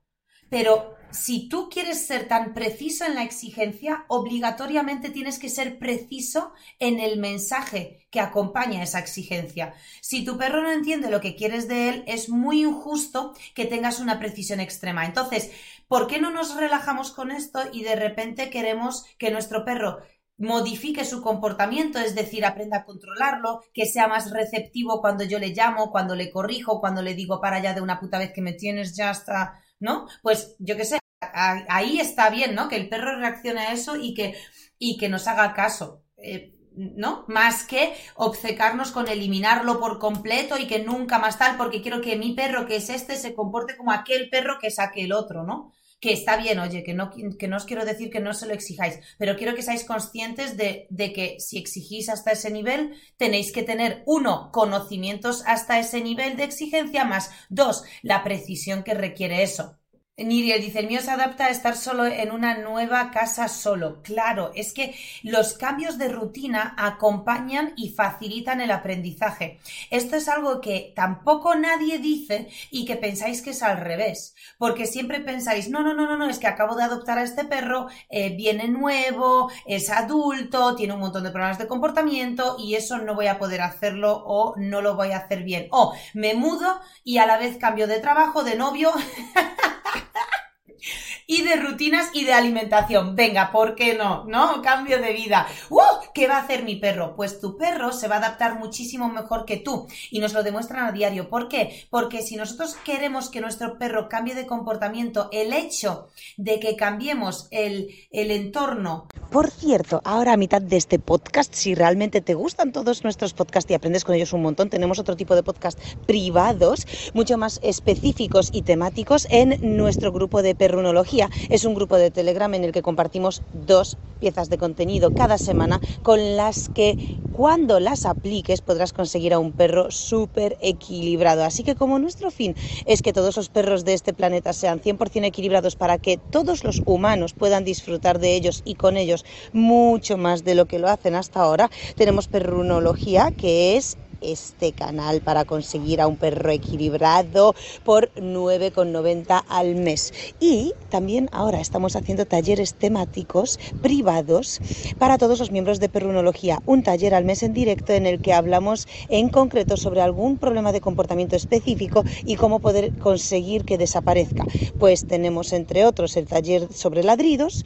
Pero 0.50 0.96
si 1.12 1.50
tú 1.50 1.70
quieres 1.70 2.06
ser 2.06 2.28
tan 2.28 2.54
preciso 2.54 3.06
en 3.06 3.16
la 3.16 3.24
exigencia, 3.24 4.06
obligatoriamente 4.08 5.10
tienes 5.10 5.40
que 5.40 5.50
ser 5.50 5.80
preciso 5.80 6.54
en 6.80 7.00
el 7.00 7.20
mensaje 7.20 8.08
que 8.10 8.20
acompaña 8.20 8.84
esa 8.84 9.00
exigencia. 9.00 9.74
Si 10.02 10.24
tu 10.26 10.38
perro 10.38 10.62
no 10.62 10.72
entiende 10.72 11.10
lo 11.10 11.22
que 11.22 11.36
quieres 11.36 11.68
de 11.68 11.90
él, 11.90 12.04
es 12.08 12.30
muy 12.30 12.62
injusto 12.62 13.34
que 13.56 13.66
tengas 13.66 14.00
una 14.00 14.20
precisión 14.20 14.60
extrema. 14.60 15.06
Entonces, 15.06 15.52
¿por 15.88 16.08
qué 16.08 16.20
no 16.20 16.32
nos 16.32 16.56
relajamos 16.56 17.12
con 17.12 17.32
esto 17.32 17.62
y 17.72 17.84
de 17.84 17.96
repente 17.96 18.50
queremos 18.50 19.06
que 19.18 19.32
nuestro 19.32 19.66
perro 19.66 20.00
modifique 20.38 21.06
su 21.06 21.22
comportamiento, 21.22 22.00
es 22.00 22.16
decir, 22.16 22.46
aprenda 22.46 22.78
a 22.78 22.86
controlarlo, 22.86 23.62
que 23.74 23.86
sea 23.86 24.08
más 24.08 24.32
receptivo 24.32 25.00
cuando 25.00 25.24
yo 25.24 25.38
le 25.38 25.50
llamo, 25.50 25.92
cuando 25.92 26.16
le 26.16 26.32
corrijo, 26.32 26.80
cuando 26.82 27.04
le 27.04 27.14
digo 27.14 27.40
para 27.40 27.58
allá 27.58 27.74
de 27.74 27.82
una 27.82 28.00
puta 28.00 28.18
vez 28.18 28.32
que 28.34 28.42
me 28.42 28.54
tienes 28.54 28.96
ya 28.96 29.12
hasta, 29.12 29.62
¿no? 29.82 30.08
Pues 30.22 30.56
yo 30.60 30.78
qué 30.78 30.86
sé, 30.86 31.00
ahí 31.20 32.00
está 32.00 32.30
bien, 32.30 32.56
¿no? 32.56 32.70
Que 32.70 32.78
el 32.78 32.88
perro 32.88 33.18
reaccione 33.20 33.60
a 33.60 33.74
eso 33.74 33.98
y 33.98 34.14
que, 34.14 34.38
y 34.80 34.98
que 34.98 35.10
nos 35.10 35.28
haga 35.28 35.54
caso. 35.54 36.06
Eh, 36.18 36.54
¿no? 36.74 37.26
Más 37.28 37.66
que 37.66 37.94
obcecarnos 38.16 38.92
con 38.92 39.10
eliminarlo 39.10 39.80
por 39.80 40.00
completo 40.00 40.58
y 40.58 40.68
que 40.68 40.80
nunca 40.80 41.20
más 41.20 41.38
tal, 41.38 41.58
porque 41.58 41.82
quiero 41.82 42.00
que 42.02 42.16
mi 42.16 42.34
perro, 42.34 42.66
que 42.66 42.78
es 42.78 42.90
este, 42.90 43.18
se 43.18 43.36
comporte 43.36 43.76
como 43.76 43.92
aquel 43.92 44.30
perro 44.30 44.58
que 44.60 44.68
es 44.68 44.80
aquel 44.80 45.12
otro, 45.12 45.44
¿no? 45.44 45.74
Que 46.02 46.12
está 46.14 46.36
bien, 46.36 46.60
oye, 46.60 46.84
que 46.84 46.94
no, 46.94 47.12
que 47.40 47.48
no 47.48 47.58
os 47.58 47.66
quiero 47.66 47.86
decir 47.86 48.10
que 48.10 48.20
no 48.20 48.34
se 48.34 48.48
lo 48.48 48.54
exijáis, 48.54 49.00
pero 49.20 49.38
quiero 49.38 49.56
que 49.56 49.62
seáis 49.62 49.86
conscientes 49.86 50.58
de, 50.58 50.88
de 50.90 51.14
que 51.14 51.40
si 51.40 51.58
exigís 51.60 52.10
hasta 52.10 52.32
ese 52.34 52.52
nivel, 52.52 52.82
tenéis 53.18 53.52
que 53.54 53.64
tener, 53.64 54.04
uno, 54.06 54.52
conocimientos 54.52 55.44
hasta 55.46 55.80
ese 55.80 56.02
nivel 56.02 56.36
de 56.38 56.44
exigencia, 56.46 57.06
más 57.06 57.32
dos, 57.50 57.84
la 58.02 58.24
precisión 58.24 58.84
que 58.84 58.96
requiere 58.96 59.44
eso. 59.44 59.78
Niriel 60.24 60.62
dice, 60.62 60.80
el 60.80 60.88
mío 60.88 61.02
se 61.02 61.12
adapta 61.12 61.46
a 61.46 61.50
estar 61.50 61.76
solo 61.76 62.06
en 62.06 62.32
una 62.32 62.58
nueva 62.58 63.12
casa 63.12 63.48
solo. 63.48 64.02
Claro, 64.02 64.52
es 64.56 64.74
que 64.74 64.96
los 65.24 65.54
cambios 65.54 65.98
de 65.98 66.10
rutina 66.10 66.76
acompañan 66.78 67.74
y 67.76 67.90
facilitan 67.90 68.62
el 68.62 68.72
aprendizaje. 68.72 69.60
Esto 69.90 70.16
es 70.16 70.28
algo 70.28 70.62
que 70.62 70.94
tampoco 70.96 71.56
nadie 71.56 72.00
dice 72.00 72.50
y 72.70 72.86
que 72.86 72.96
pensáis 72.96 73.42
que 73.42 73.52
es 73.52 73.64
al 73.64 73.78
revés, 73.78 74.36
porque 74.58 74.86
siempre 74.86 75.20
pensáis, 75.20 75.70
no, 75.70 75.84
no, 75.84 75.94
no, 75.94 76.06
no, 76.06 76.18
no, 76.18 76.30
es 76.30 76.40
que 76.40 76.48
acabo 76.48 76.76
de 76.76 76.84
adoptar 76.84 77.18
a 77.18 77.24
este 77.24 77.46
perro, 77.46 77.88
eh, 78.10 78.36
viene 78.36 78.68
nuevo, 78.68 79.52
es 79.66 79.90
adulto, 79.90 80.76
tiene 80.76 80.94
un 80.94 81.00
montón 81.00 81.24
de 81.24 81.32
problemas 81.32 81.58
de 81.58 81.68
comportamiento 81.68 82.56
y 82.60 82.76
eso 82.76 82.98
no 82.98 83.16
voy 83.16 83.28
a 83.28 83.40
poder 83.40 83.62
hacerlo 83.62 84.24
o 84.26 84.56
no 84.58 84.82
lo 84.82 84.96
voy 84.96 85.12
a 85.12 85.18
hacer 85.18 85.44
bien. 85.44 85.68
O 85.72 85.94
me 86.14 86.34
mudo 86.34 86.80
y 87.04 87.18
a 87.18 87.26
la 87.26 87.38
vez 87.38 87.58
cambio 87.58 87.88
de 87.88 88.00
trabajo, 88.00 88.44
de 88.44 88.56
novio. 88.56 88.92
y 91.28 91.44
de 91.44 91.56
rutinas 91.56 92.10
y 92.14 92.26
de 92.26 92.34
alimentación. 92.34 93.16
Venga, 93.16 93.52
¿por 93.52 93.76
qué 93.76 93.96
no? 93.96 94.26
¿No? 94.26 94.62
Cambio 94.62 95.00
de 95.02 95.14
vida. 95.14 95.48
¡Uh! 95.70 95.80
¿Qué 96.14 96.28
va 96.28 96.38
a 96.38 96.42
hacer 96.42 96.64
mi 96.64 96.76
perro? 96.76 97.16
Pues 97.16 97.40
tu 97.40 97.58
perro 97.58 97.92
se 97.92 98.08
va 98.08 98.16
a 98.16 98.20
adaptar 98.20 98.60
muchísimo 98.60 99.10
mejor 99.10 99.46
que 99.46 99.58
tú 99.58 99.88
y 100.10 100.20
nos 100.20 100.34
lo 100.34 100.44
demuestran 100.44 100.86
a 100.86 100.92
diario. 100.92 101.30
¿Por 101.30 101.48
qué? 101.48 101.88
Porque 101.90 102.22
si 102.22 102.36
nosotros 102.36 102.76
queremos 102.84 103.30
que 103.30 103.42
nuestro 103.42 103.78
perro 103.78 104.10
cambie 104.10 104.36
de 104.36 104.48
comportamiento, 104.48 105.30
el 105.32 105.54
hecho 105.54 106.10
de 106.38 106.60
que 106.60 106.76
cambiemos 106.76 107.48
el, 107.52 107.90
el 108.12 108.32
entorno. 108.32 109.08
Por 109.32 109.50
cierto, 109.50 110.02
ahora 110.04 110.34
a 110.34 110.38
mitad 110.38 110.62
de 110.62 110.76
este 110.76 111.00
podcast, 111.00 111.54
si 111.54 111.74
realmente 111.74 112.20
te 112.20 112.34
gustan 112.34 112.74
todos 112.74 113.06
nuestros 113.06 113.34
podcasts 113.34 113.72
y 113.72 113.74
aprendes 113.74 114.04
con 114.04 114.14
ellos 114.14 114.34
un 114.34 114.42
montón, 114.42 114.70
tenemos 114.70 115.00
otro 115.00 115.16
tipo 115.16 115.36
de 115.36 115.42
podcast 115.42 115.80
privados, 116.06 116.86
mucho 117.14 117.38
más 117.38 117.58
específicos 117.64 118.50
y 118.52 118.64
temáticos 118.64 119.28
en 119.30 119.58
nuestro 119.62 120.12
grupo 120.12 120.42
de 120.42 120.54
perrunología. 120.54 121.30
Es 121.50 121.64
un 121.64 121.76
grupo 121.76 121.96
de 121.96 122.12
Telegram 122.12 122.54
en 122.54 122.66
el 122.66 122.74
que 122.74 122.82
compartimos 122.82 123.42
dos 123.54 123.98
piezas 124.20 124.50
de 124.50 124.58
contenido 124.58 125.12
cada 125.12 125.38
semana 125.38 125.80
con 126.04 126.36
las 126.36 126.68
que 126.68 126.98
cuando 127.32 127.80
las 127.80 128.06
apliques 128.06 128.62
podrás 128.62 128.92
conseguir 128.94 129.34
a 129.34 129.40
un 129.40 129.54
perro 129.54 129.90
súper 129.90 130.58
equilibrado. 130.62 131.44
Así 131.44 131.64
que 131.64 131.76
como 131.76 131.98
nuestro 131.98 132.30
fin 132.30 132.56
es 132.86 133.02
que 133.02 133.14
todos 133.14 133.38
los 133.38 133.50
perros 133.50 133.86
de 133.86 133.94
este 133.94 134.14
planeta 134.14 134.54
sean 134.54 134.82
100% 134.82 135.26
equilibrados 135.26 135.76
para 135.76 135.98
que 135.98 136.18
todos 136.18 136.64
los 136.64 136.82
humanos 136.86 137.34
puedan 137.34 137.64
disfrutar 137.64 138.20
de 138.20 138.36
ellos 138.36 138.62
y 138.66 138.76
con 138.76 138.98
ellos 138.98 139.21
mucho 139.52 140.18
más 140.18 140.44
de 140.44 140.56
lo 140.56 140.66
que 140.68 140.80
lo 140.80 140.88
hacen 140.90 141.16
hasta 141.16 141.42
ahora, 141.42 141.70
tenemos 141.96 142.28
perrunología 142.28 143.32
que 143.36 143.78
es 143.78 143.98
este 144.22 144.72
canal 144.72 145.22
para 145.22 145.46
conseguir 145.46 146.02
a 146.02 146.08
un 146.08 146.18
perro 146.18 146.52
equilibrado 146.52 147.56
por 147.84 148.12
9,90 148.16 149.44
al 149.48 149.76
mes. 149.76 150.14
Y 150.40 150.74
también 150.90 151.30
ahora 151.32 151.60
estamos 151.60 151.96
haciendo 151.96 152.26
talleres 152.26 152.76
temáticos 152.76 153.60
privados 153.82 154.60
para 154.98 155.18
todos 155.18 155.40
los 155.40 155.52
miembros 155.52 155.80
de 155.80 155.90
Perrunología. 155.90 156.62
Un 156.66 156.84
taller 156.84 157.14
al 157.14 157.26
mes 157.26 157.44
en 157.44 157.54
directo 157.54 157.94
en 157.94 158.06
el 158.06 158.22
que 158.22 158.34
hablamos 158.34 158.88
en 159.10 159.30
concreto 159.30 159.78
sobre 159.78 160.02
algún 160.02 160.38
problema 160.38 160.72
de 160.72 160.82
comportamiento 160.82 161.36
específico 161.36 162.04
y 162.26 162.36
cómo 162.36 162.60
poder 162.60 162.94
conseguir 162.98 163.66
que 163.66 163.78
desaparezca. 163.78 164.46
Pues 164.80 165.08
tenemos 165.08 165.54
entre 165.54 165.86
otros 165.86 166.18
el 166.18 166.28
taller 166.28 166.72
sobre 166.72 167.04
ladridos 167.04 167.66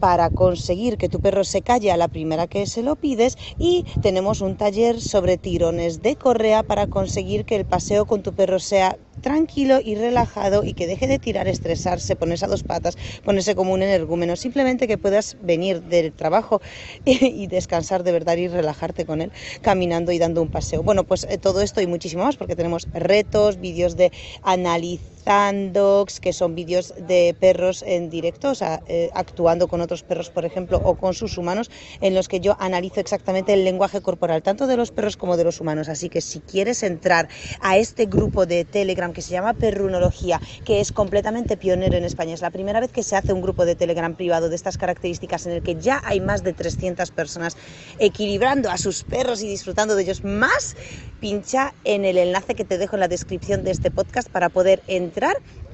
para 0.00 0.30
conseguir 0.30 0.96
que 0.96 1.08
tu 1.08 1.20
perro 1.20 1.44
se 1.44 1.62
calle 1.62 1.92
a 1.92 1.96
la 1.96 2.08
primera 2.08 2.46
que 2.46 2.66
se 2.66 2.82
lo 2.82 2.96
pides 2.96 3.36
y 3.58 3.84
tenemos 4.02 4.40
un 4.40 4.56
taller 4.56 5.00
sobre 5.00 5.36
tirones 5.36 5.91
de 6.00 6.16
correa 6.16 6.62
para 6.62 6.86
conseguir 6.86 7.44
que 7.44 7.56
el 7.56 7.66
paseo 7.66 8.06
con 8.06 8.22
tu 8.22 8.32
perro 8.32 8.58
sea 8.58 8.96
tranquilo 9.20 9.78
y 9.82 9.94
relajado 9.94 10.64
y 10.64 10.74
que 10.74 10.86
deje 10.86 11.06
de 11.06 11.18
tirar, 11.18 11.48
estresarse, 11.48 12.16
ponerse 12.16 12.44
a 12.44 12.48
dos 12.48 12.62
patas, 12.64 12.98
ponerse 13.24 13.54
como 13.54 13.72
un 13.72 13.82
energúmeno, 13.82 14.36
simplemente 14.36 14.88
que 14.88 14.98
puedas 14.98 15.36
venir 15.40 15.82
del 15.82 16.12
trabajo 16.12 16.60
y, 17.04 17.46
descansar 17.46 18.02
de 18.02 18.12
verdad 18.12 18.36
y 18.36 18.48
relajarte 18.48 19.06
con 19.06 19.20
él 19.20 19.30
caminando 19.60 20.12
y 20.12 20.18
dando 20.18 20.42
un 20.42 20.48
paseo. 20.48 20.82
Bueno, 20.82 21.04
pues 21.04 21.26
eh, 21.30 21.38
todo 21.38 21.60
esto 21.60 21.80
y 21.80 21.86
muchísimo 21.86 22.24
más 22.24 22.36
porque 22.36 22.56
tenemos 22.56 22.88
retos, 22.92 23.60
vídeos 23.60 23.96
de 23.96 24.12
análisis 24.42 25.12
Zandogs, 25.24 26.20
que 26.20 26.32
son 26.32 26.54
vídeos 26.54 26.92
de 26.98 27.36
perros 27.38 27.84
en 27.86 28.10
directo, 28.10 28.50
o 28.50 28.54
sea, 28.54 28.82
eh, 28.88 29.10
actuando 29.14 29.68
con 29.68 29.80
otros 29.80 30.02
perros, 30.02 30.30
por 30.30 30.44
ejemplo, 30.44 30.80
o 30.82 30.96
con 30.96 31.14
sus 31.14 31.38
humanos, 31.38 31.70
en 32.00 32.14
los 32.14 32.28
que 32.28 32.40
yo 32.40 32.56
analizo 32.58 33.00
exactamente 33.00 33.52
el 33.52 33.64
lenguaje 33.64 34.00
corporal, 34.00 34.42
tanto 34.42 34.66
de 34.66 34.76
los 34.76 34.90
perros 34.90 35.16
como 35.16 35.36
de 35.36 35.44
los 35.44 35.60
humanos. 35.60 35.88
Así 35.88 36.08
que 36.08 36.20
si 36.20 36.40
quieres 36.40 36.82
entrar 36.82 37.28
a 37.60 37.76
este 37.76 38.06
grupo 38.06 38.46
de 38.46 38.64
Telegram 38.64 39.12
que 39.12 39.22
se 39.22 39.30
llama 39.30 39.54
Perrunología, 39.54 40.40
que 40.64 40.80
es 40.80 40.90
completamente 40.90 41.56
pionero 41.56 41.96
en 41.96 42.04
España, 42.04 42.34
es 42.34 42.42
la 42.42 42.50
primera 42.50 42.80
vez 42.80 42.90
que 42.90 43.02
se 43.02 43.16
hace 43.16 43.32
un 43.32 43.42
grupo 43.42 43.64
de 43.64 43.76
Telegram 43.76 44.14
privado 44.16 44.48
de 44.48 44.56
estas 44.56 44.76
características 44.76 45.46
en 45.46 45.52
el 45.52 45.62
que 45.62 45.76
ya 45.76 46.02
hay 46.04 46.20
más 46.20 46.42
de 46.42 46.52
300 46.52 47.10
personas 47.12 47.56
equilibrando 47.98 48.70
a 48.70 48.78
sus 48.78 49.04
perros 49.04 49.42
y 49.42 49.48
disfrutando 49.48 49.94
de 49.94 50.02
ellos 50.02 50.24
más, 50.24 50.76
pincha 51.20 51.72
en 51.84 52.04
el 52.04 52.18
enlace 52.18 52.56
que 52.56 52.64
te 52.64 52.78
dejo 52.78 52.96
en 52.96 53.00
la 53.00 53.08
descripción 53.08 53.62
de 53.62 53.70
este 53.70 53.92
podcast 53.92 54.28
para 54.28 54.48
poder 54.48 54.82
entrar 54.88 55.11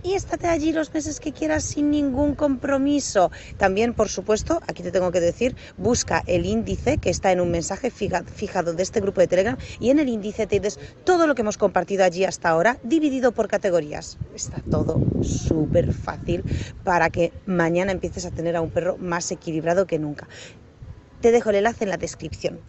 y 0.02 0.14
estate 0.14 0.49
allí 0.49 0.73
los 0.73 0.92
meses 0.92 1.21
que 1.21 1.33
quieras 1.33 1.64
sin 1.64 1.90
ningún 1.90 2.35
compromiso. 2.35 3.30
También, 3.57 3.95
por 3.95 4.09
supuesto, 4.09 4.61
aquí 4.66 4.83
te 4.83 4.90
tengo 4.90 5.12
que 5.12 5.21
decir, 5.21 5.57
busca 5.76 6.23
el 6.26 6.45
índice 6.47 6.99
que 6.99 7.11
está 7.11 7.30
en 7.30 7.40
un 7.40 7.50
mensaje 7.50 7.90
fijado 7.90 8.73
de 8.73 8.83
este 8.83 9.00
grupo 9.00 9.20
de 9.20 9.29
Telegram 9.29 9.57
y 9.81 9.90
en 9.90 9.98
el 9.98 10.09
índice 10.09 10.46
te 10.46 10.61
des 10.61 10.79
todo 11.05 11.27
lo 11.27 11.35
que 11.35 11.42
hemos 11.42 11.59
compartido 11.59 12.05
allí 12.05 12.24
hasta 12.24 12.48
ahora, 12.48 12.79
dividido 12.83 13.33
por 13.33 13.48
categorías. 13.48 14.18
Está 14.35 14.61
todo 14.70 15.01
súper 15.22 15.92
fácil 15.92 16.44
para 16.85 17.11
que 17.11 17.33
mañana 17.46 17.92
empieces 17.92 18.24
a 18.27 18.31
tener 18.31 18.57
a 18.57 18.61
un 18.61 18.70
perro 18.70 18.96
más 18.98 19.31
equilibrado 19.31 19.87
que 19.87 19.98
nunca. 19.98 20.29
Te 21.20 21.33
dejo 21.33 21.51
el 21.51 21.57
enlace 21.57 21.85
en 21.85 21.90
la 21.90 21.96
descripción. 21.96 22.61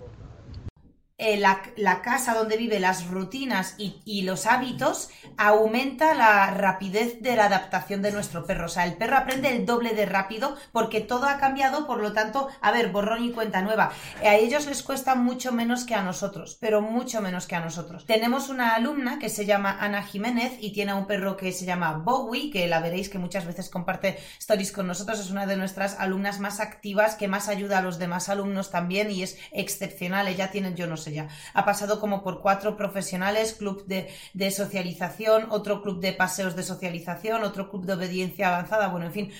Eh, 1.21 1.37
la, 1.37 2.01
casa 2.01 2.33
donde 2.33 2.55
vive, 2.55 2.79
las 2.79 3.07
rutinas 3.07 3.75
y, 3.77 4.21
los 4.21 4.45
hábitos, 4.45 5.09
aumenta 5.35 6.13
la 6.13 6.49
rapidez 6.51 7.21
de 7.21 7.35
la 7.35 7.47
adaptación 7.47 8.01
de 8.01 8.13
nuestro 8.13 8.45
perro. 8.45 8.67
O 8.67 8.69
sea, 8.69 8.85
el 8.85 8.93
perro 8.93 9.17
aprende 9.17 9.53
el 9.53 9.65
doble 9.65 9.93
de 9.93 10.05
rápido 10.05 10.55
porque 10.71 11.01
todo 11.01 11.25
ha 11.25 11.37
cambiado, 11.37 11.87
por 11.87 11.99
lo 11.99 12.13
tanto, 12.13 12.47
a 12.61 12.71
ver, 12.71 12.93
borrón 12.93 13.25
y 13.25 13.31
cuenta 13.31 13.61
nueva. 13.61 13.91
A 14.23 14.35
ellos 14.35 14.65
les 14.65 14.81
cuesta 14.81 15.15
mucho 15.15 15.51
menos 15.51 15.83
que 15.83 15.93
a 15.93 16.03
nosotros, 16.03 16.57
pero 16.61 16.81
mucho 16.81 17.19
menos 17.19 17.47
que 17.47 17.55
a 17.57 17.59
nosotros. 17.59 18.05
Tenemos 18.05 18.47
una 18.47 18.75
alumna 18.75 19.19
que 19.19 19.27
se 19.27 19.45
llama 19.45 19.77
Ana 19.77 20.03
Jiménez 20.03 20.53
y 20.61 20.71
tiene 20.71 20.93
un 20.93 21.05
perro 21.05 21.35
que 21.35 21.51
se 21.51 21.65
llama 21.65 21.97
Bowie, 21.97 22.49
que 22.49 22.65
la 22.67 22.79
veréis 22.79 23.09
que 23.09 23.19
muchas 23.19 23.45
veces 23.45 23.69
comparte 23.69 24.17
stories 24.39 24.71
con 24.71 24.87
nosotros. 24.87 25.19
Es 25.19 25.31
una 25.31 25.45
de 25.45 25.57
nuestras 25.57 25.99
alumnas 25.99 26.39
más 26.39 26.61
activas, 26.61 27.15
que 27.15 27.27
más 27.27 27.49
ayuda 27.49 27.79
a 27.79 27.81
los 27.81 27.99
demás 27.99 28.29
alumnos 28.29 28.71
también 28.71 29.11
y 29.11 29.23
es 29.23 29.37
excepcional. 29.51 30.29
Ella 30.29 30.49
tiene, 30.51 30.73
yo 30.75 30.87
no 30.87 30.95
sé, 30.95 31.08
ha 31.53 31.65
pasado 31.65 31.99
como 31.99 32.23
por 32.23 32.41
cuatro 32.41 32.77
profesionales, 32.77 33.53
club 33.53 33.85
de, 33.85 34.51
socialización, 34.51 35.47
otro 35.49 35.81
club 35.81 35.99
de 35.99 36.13
paseos 36.13 36.55
de 36.55 36.63
socialización, 36.63 37.43
otro 37.43 37.69
club 37.69 37.85
de 37.85 37.93
obediencia 37.93 38.49
avanzada, 38.49 38.87
bueno, 38.87 39.07
en 39.07 39.13
fin 39.13 39.31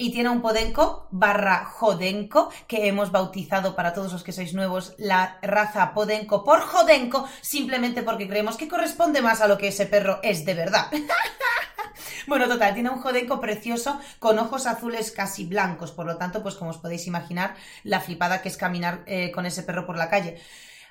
y 0.00 0.12
tiene 0.12 0.28
un 0.28 0.40
Podenco 0.40 1.08
barra 1.10 1.64
Jodenco 1.64 2.50
que 2.68 2.86
hemos 2.86 3.10
bautizado 3.10 3.74
para 3.74 3.92
todos 3.92 4.12
los 4.12 4.22
que 4.22 4.30
sois 4.30 4.54
nuevos 4.54 4.94
la 4.96 5.38
raza 5.42 5.92
Podenco 5.92 6.44
por 6.44 6.60
Jodenco 6.60 7.28
simplemente 7.40 8.04
porque 8.04 8.28
creemos 8.28 8.56
que 8.56 8.68
corresponde 8.68 9.22
más 9.22 9.40
a 9.40 9.48
lo 9.48 9.58
que 9.58 9.68
ese 9.68 9.86
perro 9.86 10.20
es 10.22 10.44
de 10.44 10.54
verdad. 10.54 10.86
bueno, 12.28 12.46
total, 12.46 12.74
tiene 12.74 12.90
un 12.90 13.00
Jodenco 13.00 13.40
precioso 13.40 14.00
con 14.20 14.38
ojos 14.38 14.66
azules 14.66 15.10
casi 15.10 15.44
blancos, 15.46 15.90
por 15.90 16.06
lo 16.06 16.16
tanto, 16.16 16.44
pues 16.44 16.54
como 16.54 16.70
os 16.70 16.78
podéis 16.78 17.08
imaginar, 17.08 17.56
la 17.82 17.98
flipada 17.98 18.40
que 18.40 18.50
es 18.50 18.56
caminar 18.56 19.02
eh, 19.06 19.32
con 19.32 19.46
ese 19.46 19.64
perro 19.64 19.84
por 19.84 19.96
la 19.96 20.08
calle. 20.08 20.40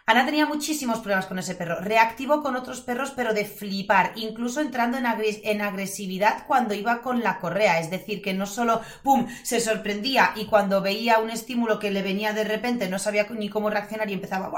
Ana 0.10 0.26
tenía 0.26 0.46
muchísimos 0.46 1.00
problemas 1.00 1.26
con 1.26 1.38
ese 1.38 1.54
perro. 1.54 1.82
Reactivo 1.82 2.42
con 2.42 2.56
otros 2.56 2.80
perros, 2.80 3.12
pero 3.14 3.34
de 3.34 3.44
flipar, 3.44 4.14
incluso 4.16 4.62
entrando 4.62 4.98
en, 4.98 5.62
agresividad 5.62 6.46
cuando 6.48 6.74
iba 6.74 7.02
con 7.02 7.22
la 7.24 7.40
correa. 7.40 7.82
Es 7.82 7.90
decir, 7.90 8.22
que 8.22 8.34
no 8.34 8.46
solo, 8.46 8.80
¡pum!, 9.04 9.28
se 9.44 9.60
sorprendía 9.60 10.32
y 10.38 10.46
cuando 10.46 10.82
veía 10.82 11.20
un 11.20 11.30
estímulo 11.30 11.78
que 11.78 11.92
le 11.92 12.04
venía 12.04 12.32
de 12.32 12.46
repente 12.46 12.88
no 12.88 13.00
sabía 13.00 13.28
ni 13.32 13.50
cómo 13.50 13.70
reaccionar 13.70 14.10
y 14.10 14.14
empezaba, 14.14 14.50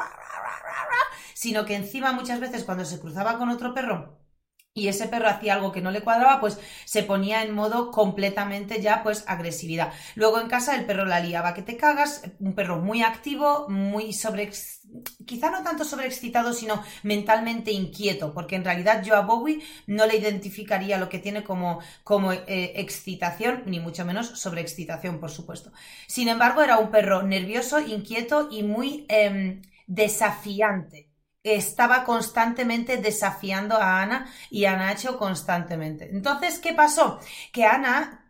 sino 1.34 1.66
que 1.66 1.76
encima 1.76 2.12
muchas 2.12 2.40
veces 2.40 2.64
cuando 2.64 2.86
se 2.86 3.00
cruzaba 3.00 3.40
con 3.40 3.50
otro 3.50 3.74
perro, 3.74 4.19
y 4.80 4.88
ese 4.88 5.08
perro 5.08 5.28
hacía 5.28 5.56
algo 5.56 5.72
que 5.72 5.82
no 5.82 5.92
le 5.92 6.02
cuadraba, 6.02 6.40
pues 6.40 6.58
se 6.86 7.04
ponía 7.04 7.44
en 7.44 7.54
modo 7.54 7.92
completamente 7.92 8.82
ya 8.82 9.04
pues 9.04 9.24
agresividad. 9.28 9.92
Luego 10.16 10.40
en 10.40 10.48
casa 10.48 10.76
el 10.76 10.86
perro 10.86 11.06
la 11.06 11.20
liaba 11.20 11.54
que 11.54 11.62
te 11.62 11.78
cagas, 11.78 12.24
un 12.40 12.54
perro 12.54 12.78
muy 12.78 13.04
activo, 13.04 13.68
muy 13.70 14.14
sobre 14.14 14.50
quizá 15.26 15.52
no 15.52 15.64
tanto 15.64 15.84
sobreexcitado, 15.84 16.54
sino 16.54 16.84
mentalmente 17.04 17.72
inquieto, 17.72 18.34
porque 18.34 18.56
en 18.56 18.64
realidad 18.64 19.04
yo 19.04 19.16
a 19.16 19.22
Bowie 19.22 19.62
no 19.86 20.06
le 20.06 20.18
identificaría 20.18 20.98
lo 20.98 21.10
que 21.10 21.20
tiene 21.20 21.44
como, 21.44 21.80
como 22.04 22.34
eh, 22.34 22.74
excitación, 22.76 23.64
ni 23.66 23.80
mucho 23.80 24.06
menos 24.06 24.40
sobreexcitación, 24.40 25.20
por 25.20 25.30
supuesto. 25.30 25.72
Sin 26.08 26.28
embargo, 26.30 26.64
era 26.64 26.80
un 26.80 26.90
perro 26.90 27.22
nervioso, 27.24 27.80
inquieto 27.80 28.48
y 28.50 28.64
muy 28.64 29.06
em, 29.10 29.62
desafiante 29.88 31.09
estaba 31.56 32.04
constantemente 32.04 32.98
desafiando 32.98 33.78
a 33.78 34.02
Ana 34.02 34.32
y 34.50 34.66
a 34.66 34.76
Nacho 34.76 35.18
constantemente. 35.18 36.10
Entonces, 36.12 36.60
¿qué 36.60 36.74
pasó? 36.74 37.20
Que 37.52 37.66
Ana 37.66 38.29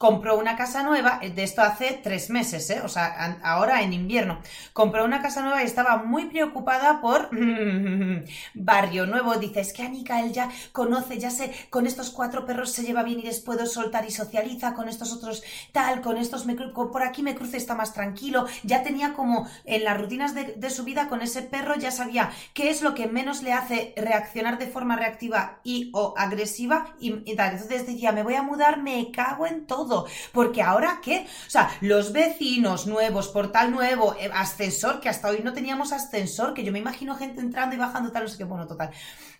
compró 0.00 0.38
una 0.38 0.56
casa 0.56 0.82
nueva, 0.82 1.18
eh, 1.20 1.28
de 1.28 1.42
esto 1.42 1.60
hace 1.60 2.00
tres 2.02 2.30
meses, 2.30 2.70
¿eh? 2.70 2.80
o 2.82 2.88
sea, 2.88 3.38
ahora 3.42 3.82
en 3.82 3.92
invierno, 3.92 4.40
compró 4.72 5.04
una 5.04 5.20
casa 5.20 5.42
nueva 5.42 5.62
y 5.62 5.66
estaba 5.66 5.98
muy 5.98 6.24
preocupada 6.24 7.02
por 7.02 7.28
barrio 8.54 9.04
nuevo. 9.04 9.34
Dice, 9.34 9.60
es 9.60 9.74
que 9.74 9.82
Anika 9.82 10.22
él 10.22 10.32
ya 10.32 10.48
conoce, 10.72 11.18
ya 11.18 11.30
sé, 11.30 11.52
con 11.68 11.86
estos 11.86 12.08
cuatro 12.08 12.46
perros 12.46 12.72
se 12.72 12.82
lleva 12.82 13.02
bien 13.02 13.20
y 13.20 13.24
les 13.24 13.40
puedo 13.40 13.66
soltar 13.66 14.06
y 14.06 14.10
socializa, 14.10 14.72
con 14.72 14.88
estos 14.88 15.12
otros 15.12 15.42
tal, 15.72 16.00
con 16.00 16.16
estos 16.16 16.46
me, 16.46 16.54
por 16.54 17.02
aquí 17.02 17.22
me 17.22 17.34
cruce, 17.34 17.58
está 17.58 17.74
más 17.74 17.92
tranquilo. 17.92 18.46
Ya 18.62 18.82
tenía 18.82 19.12
como 19.12 19.46
en 19.66 19.84
las 19.84 20.00
rutinas 20.00 20.34
de, 20.34 20.70
su 20.70 20.84
vida 20.84 21.08
con 21.08 21.20
ese 21.20 21.42
perro, 21.42 21.74
ya 21.74 21.90
sabía 21.90 22.30
qué 22.54 22.70
es 22.70 22.80
lo 22.80 22.94
que 22.94 23.06
menos 23.06 23.42
le 23.42 23.52
hace 23.52 23.92
reaccionar 23.98 24.56
de 24.56 24.68
forma 24.68 24.96
reactiva 24.96 25.60
y 25.62 25.90
o 25.92 26.14
agresiva 26.16 26.94
y, 26.98 27.36
tal. 27.36 27.52
Entonces 27.52 27.86
decía, 27.86 28.12
me 28.12 28.22
voy 28.22 28.36
a 28.36 28.42
mudar, 28.42 28.80
me 28.80 29.10
cago 29.10 29.46
en 29.46 29.49
todo. 29.66 30.06
Porque 30.32 30.62
ahora 30.62 31.00
qué? 31.02 31.26
O 31.46 31.50
sea, 31.50 31.70
los 31.80 32.12
vecinos 32.12 32.86
nuevos, 32.86 33.28
portal 33.28 33.70
nuevo, 33.70 34.14
eh, 34.18 34.30
ascensor, 34.32 35.00
que 35.00 35.08
hasta 35.08 35.28
hoy 35.28 35.40
no 35.42 35.52
teníamos 35.52 35.92
ascensor, 35.92 36.54
que 36.54 36.64
yo 36.64 36.72
me 36.72 36.78
imagino 36.78 37.16
gente 37.16 37.40
entrando 37.40 37.74
y 37.74 37.78
bajando 37.78 38.12
tal, 38.12 38.24
no 38.24 38.28
sé 38.28 38.38
qué, 38.38 38.44
bueno, 38.44 38.66
total. 38.66 38.90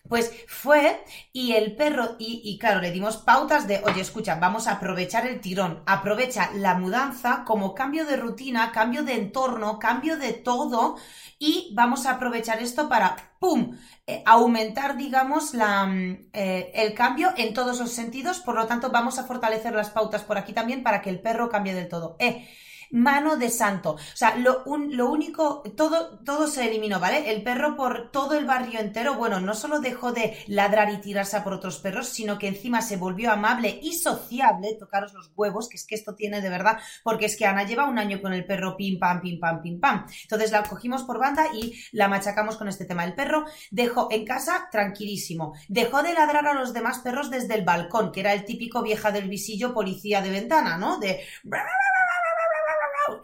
Pues 0.09 0.33
fue 0.49 1.05
y 1.33 1.53
el 1.53 1.77
perro, 1.77 2.17
y, 2.19 2.59
claro, 2.59 2.81
le 2.81 2.91
dimos 2.91 3.19
pautas 3.19 3.69
de, 3.69 3.81
oye, 3.85 4.01
escucha, 4.01 4.35
vamos 4.37 4.67
a 4.67 4.73
aprovechar 4.73 5.25
el 5.27 5.41
tirón, 5.41 5.83
aprovecha 5.87 6.51
la 6.55 6.75
mudanza 6.75 7.45
como 7.47 7.75
cambio 7.75 8.05
de 8.05 8.17
rutina, 8.17 8.73
cambio 8.73 9.05
de 9.05 9.15
entorno, 9.15 9.79
cambio 9.79 10.17
de 10.17 10.33
todo, 10.33 10.97
y 11.39 11.73
vamos 11.75 12.07
a 12.07 12.13
aprovechar 12.13 12.61
esto 12.61 12.89
para, 12.89 13.17
¡pum!, 13.39 13.77
eh, 14.07 14.23
aumentar, 14.27 14.97
digamos, 14.97 15.55
la, 15.55 15.87
mm, 15.87 16.31
eh, 16.33 16.73
el 16.75 16.95
cambio 16.95 17.33
en 17.37 17.55
todos 17.55 17.79
los 17.79 17.93
sentidos, 17.93 18.41
por 18.41 18.57
lo 18.57 18.67
tanto, 18.67 18.91
vamos 18.91 19.19
a 19.19 19.25
fortalecer 19.25 19.75
las 19.75 19.91
pautas 19.91 20.25
por 20.25 20.39
aquí 20.39 20.53
también 20.53 20.83
para 20.83 21.03
que 21.03 21.11
el 21.11 21.21
perro 21.21 21.49
cambie 21.49 21.75
del 21.75 21.89
todo. 21.89 22.17
Eh, 22.19 22.49
mano 22.91 23.37
de 23.37 23.51
santo. 23.51 23.93
O 23.93 23.99
sea, 24.17 24.37
lo, 24.37 24.63
único, 24.65 25.63
todo, 25.77 26.19
todo 26.21 26.47
se 26.47 26.69
eliminó, 26.69 27.01
¿vale? 27.01 27.31
El 27.31 27.43
perro 27.43 27.77
por 27.77 28.11
todo 28.11 28.35
el 28.35 28.47
barrio 28.47 28.81
entero, 28.81 29.15
bueno, 29.15 29.41
no 29.41 29.55
solo 29.55 29.81
dejó 29.81 30.13
de 30.13 30.37
ladrar 30.47 30.93
y 30.93 30.99
tirarse 30.99 31.41
por 31.41 31.53
otros 31.53 31.79
perros, 31.79 32.09
sino 32.09 32.39
que 32.39 32.49
encima 32.49 32.83
se 32.83 32.97
volvió 32.97 33.31
amable 33.31 33.79
y 33.83 33.95
sociable, 33.95 34.77
tocaros 34.79 35.13
los 35.15 35.31
huevos, 35.37 35.69
que 35.69 35.77
es 35.77 35.87
que 35.87 35.95
esto 35.95 36.15
tiene 36.15 36.41
de 36.41 36.49
verdad, 36.49 36.79
porque 37.03 37.27
es 37.27 37.37
que 37.37 37.47
Ana 37.47 37.65
lleva 37.65 37.89
un 37.89 37.99
año 37.99 38.21
con 38.21 38.33
el 38.33 38.45
perro 38.45 38.77
pim 38.77 38.99
pam, 38.99 39.21
pim 39.21 39.39
pam, 39.39 39.63
pim 39.63 39.81
pam. 39.81 40.07
Entonces 40.23 40.51
la 40.51 40.63
cogimos 40.63 41.05
por 41.05 41.19
banda 41.19 41.47
y 41.55 41.75
la 41.93 42.09
machacamos 42.09 42.57
con 42.57 42.69
este 42.69 42.85
tema. 42.85 43.05
El 43.05 43.15
perro 43.15 43.45
dejó 43.71 44.09
en 44.11 44.25
casa 44.25 44.69
tranquilísimo, 44.71 45.55
dejó 45.69 46.03
de 46.03 46.15
ladrar 46.15 46.47
a 46.47 46.55
los 46.55 46.73
demás 46.73 46.99
perros 47.01 47.31
desde 47.31 47.55
el 47.55 47.65
balcón, 47.65 48.13
que 48.13 48.21
era 48.21 48.33
el 48.33 48.45
típico 48.45 48.83
vieja 48.83 49.13
del 49.13 49.29
visillo 49.29 49.73
policía 49.73 50.23
de 50.23 50.31
ventana, 50.31 50.77
¿no? 50.77 50.99
De 50.99 51.21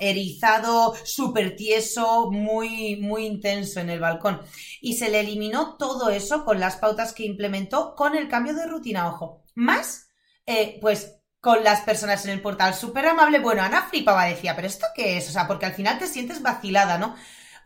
erizado, 0.01 0.95
súper 1.05 1.57
tieso, 1.57 2.31
muy, 2.31 2.97
muy 2.97 3.27
intenso 3.27 3.81
en 3.81 3.91
el 3.91 4.01
balcón. 4.01 4.41
Y 4.81 4.95
se 4.95 5.11
le 5.11 5.21
eliminó 5.21 5.77
todo 5.77 6.11
eso 6.11 6.45
con 6.45 6.61
las 6.61 6.77
pautas 6.77 7.13
que 7.13 7.25
implementó 7.25 7.95
con 7.95 8.17
el 8.17 8.29
cambio 8.29 8.55
de 8.55 8.67
rutina, 8.67 9.09
ojo. 9.09 9.45
Más, 9.55 10.11
eh, 10.47 10.79
pues 10.81 11.17
con 11.41 11.63
las 11.63 11.83
personas 11.83 12.25
en 12.25 12.33
el 12.33 12.43
portal, 12.43 12.75
súper 12.75 13.07
amable. 13.07 13.39
Bueno, 13.39 13.63
Ana 13.63 13.83
flipaba, 13.89 14.25
decía, 14.25 14.57
pero 14.57 14.67
¿esto 14.67 14.87
qué 14.95 15.17
es? 15.17 15.29
O 15.29 15.33
sea, 15.33 15.47
porque 15.47 15.67
al 15.67 15.75
final 15.75 15.99
te 15.99 16.07
sientes 16.07 16.43
vacilada, 16.43 16.99
¿no? 16.99 17.15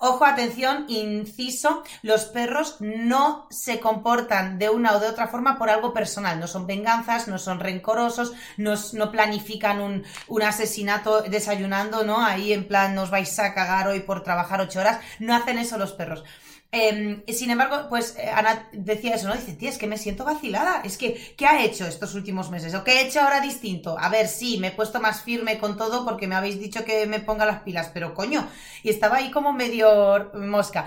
Ojo, 0.03 0.25
atención, 0.25 0.87
inciso, 0.89 1.83
los 2.01 2.25
perros 2.25 2.77
no 2.81 3.47
se 3.51 3.81
comportan 3.81 4.59
de 4.59 4.71
una 4.71 4.97
o 4.97 4.99
de 4.99 5.07
otra 5.07 5.29
forma 5.29 5.59
por 5.59 5.69
algo 5.69 5.93
personal, 5.93 6.41
no 6.41 6.47
son 6.47 6.67
venganzas, 6.67 7.29
no 7.29 7.39
son 7.39 7.61
rencorosos, 7.61 8.33
no, 8.57 9.13
planifican 9.13 9.79
un, 9.79 10.05
un, 10.27 10.43
asesinato 10.43 11.21
desayunando, 11.21 12.03
¿no? 12.03 12.25
Ahí 12.25 12.55
en 12.55 12.67
plan, 12.67 12.95
nos 12.95 13.11
vais 13.11 13.39
a 13.39 13.53
cagar 13.53 13.89
hoy 13.89 14.01
por 14.01 14.23
trabajar 14.23 14.63
ocho 14.63 14.81
horas, 14.81 15.01
no 15.19 15.35
hacen 15.35 15.59
eso 15.59 15.77
los 15.77 15.93
perros. 15.93 16.25
Em, 16.73 17.25
sin 17.27 17.51
embargo, 17.51 17.89
pues 17.89 18.15
eh, 18.17 18.31
Ana 18.31 18.69
decía 18.73 19.17
eso, 19.17 19.27
¿no? 19.27 19.35
Dice, 19.35 19.55
tía, 19.55 19.71
es 19.71 19.79
que 19.79 19.89
me 19.89 19.99
siento 19.99 20.25
vacilada. 20.25 20.83
Es 20.85 20.97
que, 20.99 21.35
¿qué 21.37 21.47
ha 21.47 21.65
hecho 21.65 21.85
estos 21.87 22.15
últimos 22.15 22.51
meses? 22.51 22.75
¿O 22.75 22.85
qué 22.85 22.93
he 23.01 23.07
hecho 23.07 23.21
ahora 23.21 23.41
distinto? 23.41 23.99
A 23.99 24.09
ver, 24.09 24.29
sí, 24.29 24.59
me 24.59 24.69
he 24.69 24.73
puesto 24.73 25.01
más 25.01 25.23
firme 25.23 25.59
con 25.59 25.77
todo 25.77 26.05
porque 26.05 26.29
me 26.29 26.37
habéis 26.37 26.61
dicho 26.61 26.85
que 26.85 27.07
me 27.07 27.19
ponga 27.21 27.45
las 27.45 27.63
pilas, 27.63 27.91
pero 27.93 28.15
coño, 28.15 28.49
y 28.85 28.91
estaba 28.91 29.17
ahí 29.17 29.31
como 29.33 29.53
medio 29.53 30.31
mosca. 30.35 30.87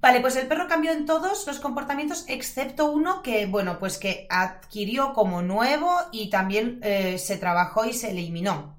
Vale, 0.00 0.20
pues 0.20 0.36
el 0.36 0.46
perro 0.46 0.68
cambió 0.68 0.92
en 0.92 1.06
todos 1.06 1.46
los 1.48 1.58
comportamientos, 1.58 2.24
excepto 2.28 2.92
uno 2.92 3.22
que, 3.22 3.46
bueno, 3.46 3.80
pues 3.80 3.98
que 3.98 4.28
adquirió 4.30 5.12
como 5.12 5.42
nuevo 5.42 5.92
y 6.12 6.30
también 6.30 6.78
eh, 6.84 7.18
se 7.18 7.36
trabajó 7.36 7.84
y 7.84 7.92
se 7.92 8.10
eliminó 8.10 8.77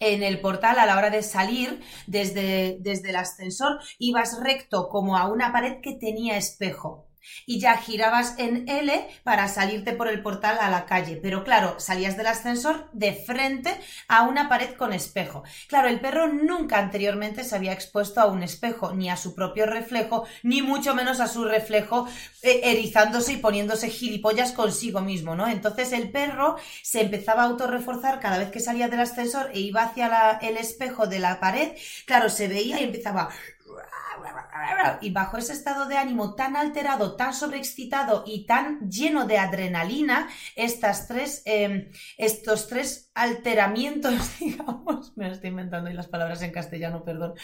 en 0.00 0.22
el 0.22 0.40
portal 0.40 0.78
a 0.78 0.86
la 0.86 0.96
hora 0.96 1.10
de 1.10 1.22
salir 1.22 1.80
desde, 2.06 2.78
desde 2.80 3.10
el 3.10 3.16
ascensor, 3.16 3.80
ibas 3.98 4.40
recto 4.42 4.88
como 4.88 5.16
a 5.16 5.30
una 5.30 5.52
pared 5.52 5.80
que 5.82 5.94
tenía 5.94 6.36
espejo 6.36 7.07
y 7.46 7.60
ya 7.60 7.76
girabas 7.76 8.34
en 8.38 8.68
L 8.68 9.08
para 9.22 9.48
salirte 9.48 9.92
por 9.92 10.08
el 10.08 10.22
portal 10.22 10.58
a 10.60 10.70
la 10.70 10.86
calle. 10.86 11.18
Pero 11.22 11.44
claro, 11.44 11.78
salías 11.78 12.16
del 12.16 12.26
ascensor 12.26 12.88
de 12.92 13.12
frente 13.12 13.74
a 14.08 14.22
una 14.22 14.48
pared 14.48 14.74
con 14.74 14.92
espejo. 14.92 15.42
Claro, 15.68 15.88
el 15.88 16.00
perro 16.00 16.28
nunca 16.28 16.78
anteriormente 16.78 17.44
se 17.44 17.56
había 17.56 17.72
expuesto 17.72 18.20
a 18.20 18.26
un 18.26 18.42
espejo, 18.42 18.92
ni 18.92 19.10
a 19.10 19.16
su 19.16 19.34
propio 19.34 19.66
reflejo, 19.66 20.26
ni 20.42 20.62
mucho 20.62 20.94
menos 20.94 21.20
a 21.20 21.28
su 21.28 21.44
reflejo 21.44 22.08
eh, 22.42 22.60
erizándose 22.64 23.34
y 23.34 23.36
poniéndose 23.38 23.88
gilipollas 23.90 24.52
consigo 24.52 25.00
mismo, 25.00 25.34
¿no? 25.34 25.48
Entonces 25.48 25.92
el 25.92 26.10
perro 26.10 26.56
se 26.82 27.00
empezaba 27.02 27.42
a 27.42 27.46
autorreforzar 27.46 28.20
cada 28.20 28.38
vez 28.38 28.50
que 28.50 28.60
salía 28.60 28.88
del 28.88 29.00
ascensor 29.00 29.50
e 29.52 29.60
iba 29.60 29.82
hacia 29.82 30.38
el 30.40 30.56
espejo 30.56 31.06
de 31.06 31.18
la 31.18 31.40
pared. 31.40 31.72
Claro, 32.06 32.30
se 32.30 32.48
veía 32.48 32.80
y 32.80 32.84
empezaba 32.84 33.30
y 35.00 35.10
bajo 35.10 35.36
ese 35.36 35.52
estado 35.52 35.86
de 35.86 35.96
ánimo 35.96 36.34
tan 36.34 36.56
alterado, 36.56 37.16
tan 37.16 37.32
sobreexcitado 37.32 38.24
y 38.26 38.46
tan 38.46 38.90
lleno 38.90 39.26
de 39.26 39.38
adrenalina, 39.38 40.28
estas 40.56 41.06
tres, 41.06 41.42
em, 41.44 41.90
estos 42.16 42.68
tres 42.68 43.10
alteramientos, 43.14 44.14
digamos, 44.40 45.16
me 45.16 45.30
estoy 45.30 45.50
inventando 45.50 45.90
y 45.90 45.94
las 45.94 46.08
palabras 46.08 46.42
en 46.42 46.52
castellano, 46.52 47.04
perdón, 47.04 47.34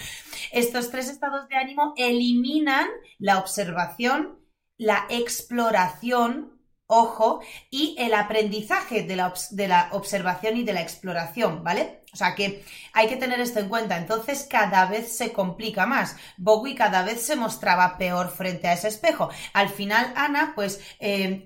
estos 0.52 0.90
tres 0.90 1.09
estados 1.09 1.48
de 1.48 1.57
ánimo 1.57 1.94
eliminan 1.96 2.87
la 3.18 3.38
observación, 3.38 4.40
la 4.76 5.07
exploración, 5.09 6.61
ojo, 6.87 7.40
y 7.70 7.96
el 7.98 8.14
aprendizaje 8.14 9.04
de 9.04 9.16
la, 9.16 9.33
de 9.50 9.68
la, 9.68 9.88
observación 9.92 10.57
y 10.57 10.64
de 10.64 10.72
la 10.72 10.83
exploración, 10.83 11.64
¿vale? 11.64 12.04
O 12.14 12.16
sea 12.16 12.35
que 12.37 12.64
hay 12.92 13.09
que 13.09 13.16
tener 13.16 13.40
esto 13.40 13.59
en 13.59 13.68
cuenta. 13.68 13.98
Entonces 13.98 14.46
cada 14.48 14.87
vez 14.87 15.16
se 15.16 15.33
complica 15.33 15.85
más. 15.85 16.16
Bowie 16.38 16.77
cada 16.77 17.03
vez 17.03 17.20
se 17.22 17.35
mostraba 17.37 17.98
peor 17.98 18.31
frente 18.31 18.68
a 18.68 18.72
ese 18.74 18.88
espejo. 18.88 19.29
Al 19.53 19.68
final 19.68 20.12
Ana, 20.16 20.53
pues, 20.55 20.81
eh, 21.00 21.44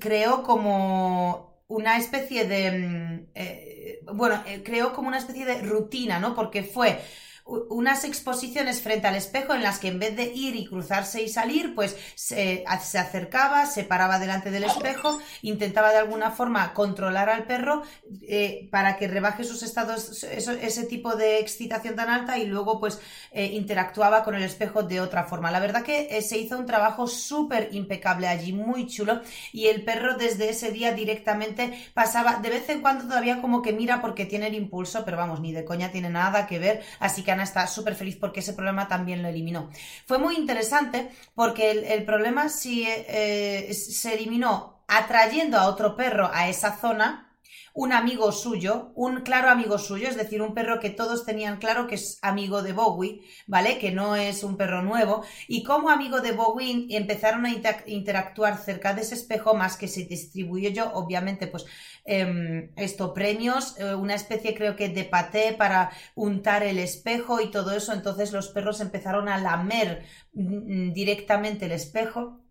creó 0.00 0.42
como 0.42 1.64
una 1.68 1.96
especie 1.96 2.46
de... 2.46 2.70
Mm, 2.72 3.26
eh, 3.34 4.00
bueno, 4.12 4.42
eh, 4.46 4.62
creó 4.62 4.92
como 4.92 5.08
una 5.08 5.18
especie 5.18 5.46
de 5.46 5.62
rutina, 5.62 6.18
¿no? 6.18 6.34
Porque 6.34 6.62
fue 6.62 7.00
unas 7.44 8.04
exposiciones 8.04 8.80
frente 8.80 9.08
al 9.08 9.16
espejo 9.16 9.54
en 9.54 9.62
las 9.62 9.78
que 9.78 9.88
en 9.88 9.98
vez 9.98 10.16
de 10.16 10.32
ir 10.32 10.54
y 10.54 10.66
cruzarse 10.66 11.22
y 11.22 11.28
salir, 11.28 11.74
pues 11.74 11.96
se, 12.14 12.64
acercaba, 12.66 13.66
se 13.66 13.84
paraba 13.84 14.18
delante 14.18 14.50
del 14.50 14.64
espejo, 14.64 15.18
intentaba 15.42 15.90
de 15.90 15.98
alguna 15.98 16.30
forma 16.30 16.72
controlar 16.72 17.28
al 17.28 17.44
perro 17.44 17.82
eh, 18.22 18.68
para 18.70 18.96
que 18.96 19.08
rebaje 19.08 19.44
sus 19.44 19.62
estados, 19.62 20.24
ese 20.24 20.84
tipo 20.84 21.16
de 21.16 21.40
excitación 21.40 21.96
tan 21.96 22.10
alta 22.10 22.38
y 22.38 22.46
luego 22.46 22.78
pues 22.78 23.00
eh, 23.32 23.46
interactuaba 23.46 24.22
con 24.22 24.34
el 24.34 24.42
espejo 24.42 24.82
de 24.82 25.00
otra 25.00 25.24
forma. 25.24 25.50
La 25.50 25.60
verdad 25.60 25.82
que 25.82 26.08
eh, 26.10 26.22
se 26.22 26.38
hizo 26.38 26.58
un 26.58 26.66
trabajo 26.66 27.06
súper 27.06 27.70
impecable 27.72 28.28
allí, 28.28 28.52
muy 28.52 28.86
chulo 28.86 29.20
y 29.52 29.66
el 29.66 29.84
perro 29.84 30.16
desde 30.16 30.50
ese 30.50 30.70
día 30.70 30.92
directamente 30.92 31.90
pasaba, 31.94 32.36
de 32.36 32.50
vez 32.50 32.68
en 32.68 32.80
cuando 32.80 33.04
todavía 33.04 33.40
como 33.40 33.62
que 33.62 33.72
mira 33.72 34.00
porque 34.00 34.26
tiene 34.26 34.46
el 34.46 34.54
impulso, 34.54 35.04
pero 35.04 35.16
vamos, 35.16 35.40
ni 35.40 35.52
de 35.52 35.64
coña 35.64 35.90
tiene 35.90 36.08
nada 36.08 36.46
que 36.46 36.58
ver, 36.58 36.82
así 37.00 37.22
que 37.22 37.31
Ana 37.32 37.42
está 37.42 37.66
súper 37.66 37.94
feliz 37.94 38.16
porque 38.16 38.40
ese 38.40 38.52
problema 38.52 38.88
también 38.88 39.22
lo 39.22 39.28
eliminó. 39.28 39.70
Fue 40.06 40.18
muy 40.18 40.36
interesante 40.36 41.10
porque 41.34 41.70
el, 41.70 42.04
problema 42.04 42.48
si, 42.48 42.84
eh, 42.86 43.72
se 43.74 44.14
eliminó 44.14 44.84
atrayendo 44.88 45.58
a 45.58 45.66
otro 45.68 45.96
perro 45.96 46.30
a 46.32 46.48
esa 46.48 46.76
zona, 46.76 47.31
un 47.74 47.92
amigo 47.92 48.32
suyo, 48.32 48.92
un 48.94 49.20
claro 49.22 49.48
amigo 49.48 49.78
suyo, 49.78 50.08
es 50.08 50.16
decir, 50.16 50.42
un 50.42 50.54
perro 50.54 50.78
que 50.78 50.90
todos 50.90 51.24
tenían 51.24 51.58
claro 51.58 51.86
que 51.86 51.94
es 51.94 52.18
amigo 52.22 52.62
de 52.62 52.72
Bowie, 52.72 53.22
¿vale? 53.46 53.78
Que 53.78 53.90
no 53.90 54.14
es 54.16 54.44
un 54.44 54.56
perro 54.56 54.82
nuevo. 54.82 55.24
Y 55.48 55.62
como 55.62 55.88
amigo 55.88 56.20
de 56.20 56.32
Bowie 56.32 56.86
empezaron 56.90 57.46
a 57.46 57.50
interactuar 57.86 58.58
cerca 58.58 58.92
de 58.94 59.02
ese 59.02 59.14
espejo, 59.14 59.54
más 59.54 59.76
que 59.76 59.88
se 59.88 60.04
distribuyó 60.04 60.68
yo, 60.70 60.92
obviamente, 60.92 61.46
pues 61.46 61.64
em, 62.04 62.70
esto, 62.76 63.14
premios, 63.14 63.78
eh, 63.78 63.94
una 63.94 64.14
especie 64.14 64.54
creo 64.54 64.76
que 64.76 64.88
de 64.90 65.04
paté 65.04 65.54
para 65.54 65.90
untar 66.14 66.62
el 66.62 66.78
espejo 66.78 67.40
y 67.40 67.50
todo 67.50 67.72
eso. 67.72 67.92
Entonces 67.92 68.32
los 68.32 68.48
perros 68.48 68.80
empezaron 68.80 69.28
a 69.28 69.38
lamer 69.38 70.04
mm, 70.34 70.88
mm, 70.88 70.92
directamente 70.92 71.66
el 71.66 71.72
espejo 71.72 72.41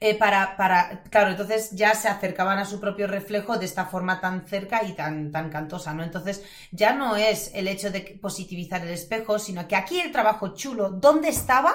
eh, 0.00 0.16
para, 0.16 0.56
para, 0.56 1.02
claro, 1.04 1.30
entonces 1.30 1.70
ya 1.72 1.94
se 1.94 2.08
acercaban 2.08 2.58
a 2.58 2.64
su 2.64 2.80
propio 2.80 3.06
reflejo 3.06 3.58
de 3.58 3.66
esta 3.66 3.86
forma 3.86 4.20
tan 4.20 4.46
cerca 4.46 4.84
y 4.84 4.92
tan, 4.94 5.32
tan 5.32 5.50
cantosa, 5.50 5.94
¿no? 5.94 6.02
Entonces 6.04 6.42
ya 6.70 6.94
no 6.94 7.16
es 7.16 7.50
el 7.54 7.68
hecho 7.68 7.90
de 7.90 8.18
positivizar 8.22 8.82
el 8.82 8.90
espejo, 8.90 9.38
sino 9.38 9.66
que 9.68 9.76
aquí 9.76 10.00
el 10.00 10.12
trabajo 10.12 10.54
chulo, 10.54 10.90
¿dónde 10.90 11.28
estaba? 11.28 11.74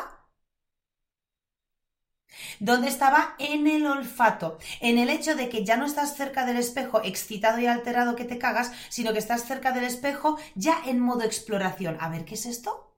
¿Dónde 2.59 2.87
estaba? 2.87 3.35
En 3.37 3.67
el 3.67 3.85
olfato, 3.85 4.57
en 4.81 4.97
el 4.97 5.09
hecho 5.09 5.35
de 5.35 5.49
que 5.49 5.63
ya 5.63 5.77
no 5.77 5.85
estás 5.85 6.15
cerca 6.15 6.45
del 6.47 6.57
espejo 6.57 7.01
excitado 7.03 7.59
y 7.59 7.67
alterado 7.67 8.15
que 8.15 8.25
te 8.25 8.39
cagas, 8.39 8.71
sino 8.89 9.13
que 9.13 9.19
estás 9.19 9.45
cerca 9.45 9.71
del 9.71 9.83
espejo 9.83 10.37
ya 10.55 10.81
en 10.85 10.99
modo 10.99 11.21
exploración. 11.23 11.97
A 11.99 12.09
ver, 12.09 12.25
¿qué 12.25 12.33
es 12.35 12.45
esto? 12.47 12.92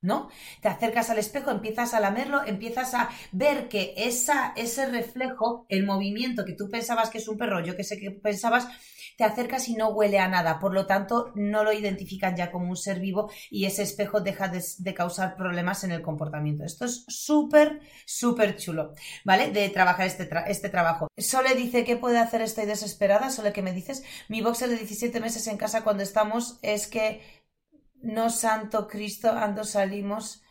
¿No? 0.00 0.28
Te 0.60 0.68
acercas 0.68 1.10
al 1.10 1.18
espejo, 1.18 1.50
empiezas 1.50 1.92
a 1.92 2.00
lamerlo, 2.00 2.44
empiezas 2.44 2.94
a 2.94 3.10
ver 3.32 3.68
que 3.68 3.94
esa, 3.96 4.52
ese 4.56 4.86
reflejo, 4.86 5.66
el 5.68 5.84
movimiento 5.84 6.44
que 6.44 6.54
tú 6.54 6.68
pensabas 6.70 7.10
que 7.10 7.18
es 7.18 7.28
un 7.28 7.36
perro, 7.36 7.64
yo 7.64 7.76
que 7.76 7.84
sé 7.84 7.98
que 7.98 8.10
pensabas, 8.10 8.68
te 9.16 9.24
acercas 9.24 9.68
y 9.68 9.74
no 9.74 9.88
huele 9.88 10.20
a 10.20 10.28
nada, 10.28 10.60
por 10.60 10.72
lo 10.72 10.86
tanto 10.86 11.32
no 11.34 11.64
lo 11.64 11.72
identifican 11.72 12.36
ya 12.36 12.52
como 12.52 12.68
un 12.68 12.76
ser 12.76 13.00
vivo 13.00 13.28
y 13.50 13.64
ese 13.66 13.82
espejo 13.82 14.20
deja 14.20 14.46
de, 14.48 14.94
causar 14.94 15.36
problemas 15.36 15.82
en 15.82 15.90
el 15.90 16.02
comportamiento. 16.02 16.64
Esto 16.64 16.84
es 16.84 17.04
súper, 17.08 17.80
súper 18.06 18.56
chulo, 18.56 18.94
¿vale? 19.24 19.50
De 19.50 19.68
trabajar 19.70 20.06
este, 20.06 20.28
este 20.46 20.68
trabajo. 20.68 21.08
Sole 21.16 21.56
dice 21.56 21.84
que 21.84 21.96
puede 21.96 22.18
hacer, 22.18 22.42
estoy 22.42 22.66
desesperada, 22.66 23.30
Sole, 23.30 23.52
¿qué 23.52 23.62
me 23.62 23.72
dices? 23.72 24.04
Mi 24.28 24.40
boxer 24.40 24.68
de 24.68 24.76
17 24.76 25.18
meses 25.20 25.48
en 25.48 25.56
casa 25.56 25.82
cuando 25.82 26.04
estamos 26.04 26.58
es 26.62 26.86
que 26.86 27.20
no 28.02 28.30
santo 28.30 28.88
Cristo 28.88 29.30
ando 29.30 29.64
salimos 29.64 30.42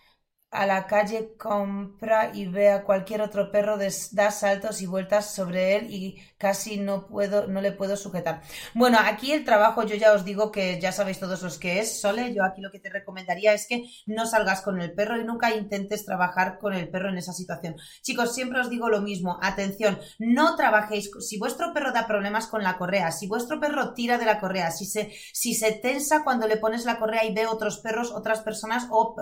a 0.51 0.65
la 0.65 0.87
calle, 0.87 1.35
compra 1.37 2.31
y 2.33 2.47
ve 2.47 2.69
a 2.71 2.83
cualquier 2.83 3.21
otro 3.21 3.51
perro, 3.51 3.77
da 3.77 4.31
saltos 4.31 4.81
y 4.81 4.85
vueltas 4.87 5.33
sobre 5.35 5.75
él 5.77 5.87
y 5.93 6.21
casi 6.37 6.77
no 6.77 7.07
puedo, 7.07 7.47
no 7.47 7.61
le 7.61 7.71
puedo 7.71 7.97
sujetar. 7.97 8.41
Bueno, 8.73 8.97
aquí 9.01 9.31
el 9.31 9.43
trabajo, 9.43 9.83
yo 9.83 9.95
ya 9.95 10.13
os 10.13 10.23
digo 10.23 10.51
que 10.51 10.79
ya 10.79 10.91
sabéis 10.91 11.19
todos 11.19 11.41
los 11.41 11.57
que 11.57 11.79
es, 11.79 11.99
Sole, 11.99 12.33
yo 12.33 12.43
aquí 12.43 12.61
lo 12.61 12.71
que 12.71 12.79
te 12.79 12.89
recomendaría 12.89 13.53
es 13.53 13.67
que 13.67 13.83
no 14.05 14.25
salgas 14.25 14.61
con 14.61 14.79
el 14.81 14.93
perro 14.93 15.19
y 15.19 15.25
nunca 15.25 15.55
intentes 15.55 16.05
trabajar 16.05 16.59
con 16.59 16.73
el 16.73 16.89
perro 16.89 17.09
en 17.09 17.17
esa 17.17 17.33
situación. 17.33 17.75
Chicos, 18.01 18.35
siempre 18.35 18.59
os 18.59 18.69
digo 18.69 18.89
lo 18.89 19.01
mismo, 19.01 19.39
atención, 19.41 19.99
no 20.19 20.55
trabajéis, 20.55 21.09
si 21.19 21.39
vuestro 21.39 21.73
perro 21.73 21.91
da 21.91 22.07
problemas 22.07 22.47
con 22.47 22.63
la 22.63 22.77
correa, 22.77 23.11
si 23.11 23.27
vuestro 23.27 23.59
perro 23.59 23.93
tira 23.93 24.17
de 24.17 24.25
la 24.25 24.39
correa, 24.39 24.71
si 24.71 24.85
se, 24.85 25.11
si 25.33 25.53
se 25.55 25.71
tensa 25.71 26.23
cuando 26.23 26.47
le 26.47 26.57
pones 26.57 26.85
la 26.85 26.99
correa 26.99 27.25
y 27.25 27.33
ve 27.33 27.47
otros 27.47 27.79
perros, 27.79 28.11
otras 28.11 28.41
personas 28.41 28.87
o, 28.91 29.15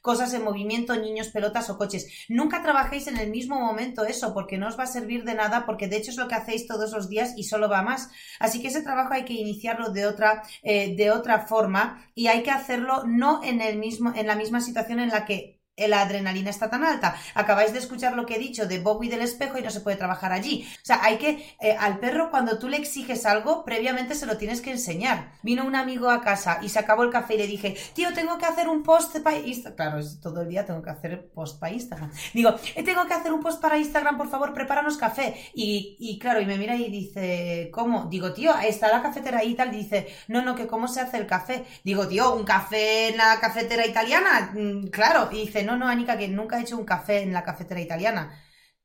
cosas 0.00 0.32
en 0.34 0.44
movimiento, 0.44 0.96
niños, 0.96 1.28
pelotas 1.28 1.70
o 1.70 1.78
coches. 1.78 2.06
Nunca 2.28 2.62
trabajéis 2.62 3.06
en 3.06 3.18
el 3.18 3.30
mismo 3.30 3.60
momento 3.60 4.04
eso, 4.04 4.32
porque 4.32 4.58
no 4.58 4.68
os 4.68 4.78
va 4.78 4.84
a 4.84 4.88
servir 4.88 5.24
de 5.24 5.34
nada, 5.34 5.66
porque 5.66 5.88
de 5.88 5.96
hecho 5.96 6.10
es 6.10 6.16
lo 6.16 6.28
que 6.28 6.34
todos 6.66 6.92
los 6.92 7.08
días 7.08 7.34
y 7.36 7.44
solo 7.44 7.68
va 7.68 7.82
más. 7.82 8.08
Así 8.38 8.60
que 8.60 8.68
ese 8.68 8.82
trabajo 8.82 9.12
hay 9.12 9.24
que 9.24 9.34
iniciarlo 9.34 9.90
de 9.90 10.06
otra, 10.06 10.42
eh, 10.62 10.94
de 10.96 11.10
otra 11.10 11.46
forma 11.46 12.08
y 12.14 12.28
hay 12.28 12.42
que 12.42 12.50
hacerlo 12.50 13.04
no 13.06 13.42
en 13.44 13.60
el 13.60 13.78
mismo, 13.78 14.12
en 14.14 14.26
la 14.26 14.36
misma 14.36 14.60
situación 14.60 15.00
en 15.00 15.10
la 15.10 15.24
que 15.24 15.53
la 15.76 16.02
adrenalina 16.02 16.50
está 16.50 16.70
tan 16.70 16.84
alta. 16.84 17.16
Acabáis 17.34 17.72
de 17.72 17.78
escuchar 17.78 18.14
lo 18.14 18.26
que 18.26 18.36
he 18.36 18.38
dicho 18.38 18.66
de 18.66 18.78
Bob 18.78 19.02
y 19.02 19.08
del 19.08 19.22
espejo 19.22 19.58
y 19.58 19.62
no 19.62 19.70
se 19.70 19.80
puede 19.80 19.96
trabajar 19.96 20.32
allí. 20.32 20.66
O 20.82 20.84
sea, 20.84 21.00
hay 21.02 21.18
que, 21.18 21.56
eh, 21.60 21.76
al 21.78 21.98
perro 21.98 22.30
cuando 22.30 22.58
tú 22.58 22.68
le 22.68 22.76
exiges 22.76 23.26
algo, 23.26 23.64
previamente 23.64 24.14
se 24.14 24.26
lo 24.26 24.36
tienes 24.36 24.60
que 24.60 24.70
enseñar. 24.70 25.32
Vino 25.42 25.64
un 25.64 25.74
amigo 25.74 26.10
a 26.10 26.22
casa 26.22 26.58
y 26.62 26.68
se 26.68 26.78
acabó 26.78 27.02
el 27.02 27.10
café 27.10 27.34
y 27.34 27.38
le 27.38 27.46
dije, 27.46 27.76
tío, 27.94 28.12
tengo 28.14 28.38
que 28.38 28.46
hacer 28.46 28.68
un 28.68 28.82
post 28.82 29.18
para 29.18 29.38
Instagram. 29.38 29.74
Claro, 29.76 30.06
todo 30.22 30.42
el 30.42 30.48
día 30.48 30.64
tengo 30.64 30.82
que 30.82 30.90
hacer 30.90 31.30
post 31.34 31.58
para 31.58 31.72
Instagram. 31.72 32.10
Digo, 32.32 32.54
eh, 32.74 32.82
tengo 32.82 33.06
que 33.06 33.14
hacer 33.14 33.32
un 33.32 33.40
post 33.40 33.60
para 33.60 33.78
Instagram, 33.78 34.16
por 34.16 34.28
favor, 34.30 34.52
prepáranos 34.54 34.96
café. 34.96 35.34
Y, 35.54 35.96
y 35.98 36.18
claro, 36.18 36.40
y 36.40 36.46
me 36.46 36.56
mira 36.58 36.76
y 36.76 36.90
dice, 36.90 37.70
¿cómo? 37.72 38.06
Digo, 38.06 38.32
tío, 38.32 38.52
está 38.58 38.88
la 38.88 39.02
cafetera 39.02 39.38
ahí 39.38 39.52
y 39.52 39.54
tal. 39.54 39.70
Dice, 39.70 40.06
no, 40.28 40.42
no, 40.42 40.54
que 40.54 40.66
cómo 40.66 40.88
se 40.88 41.00
hace 41.00 41.16
el 41.16 41.26
café. 41.26 41.64
Digo, 41.84 42.06
tío, 42.06 42.34
un 42.34 42.44
café 42.44 43.08
en 43.08 43.16
la 43.16 43.40
cafetera 43.40 43.86
italiana. 43.86 44.52
Mm, 44.54 44.88
claro. 44.88 45.28
Y 45.32 45.46
dice, 45.46 45.63
no, 45.64 45.76
no, 45.76 45.88
Anika, 45.88 46.18
que 46.18 46.28
nunca 46.28 46.58
he 46.58 46.62
hecho 46.62 46.76
un 46.78 46.84
café 46.84 47.22
en 47.22 47.32
la 47.32 47.44
cafetera 47.44 47.80
italiana. 47.80 48.42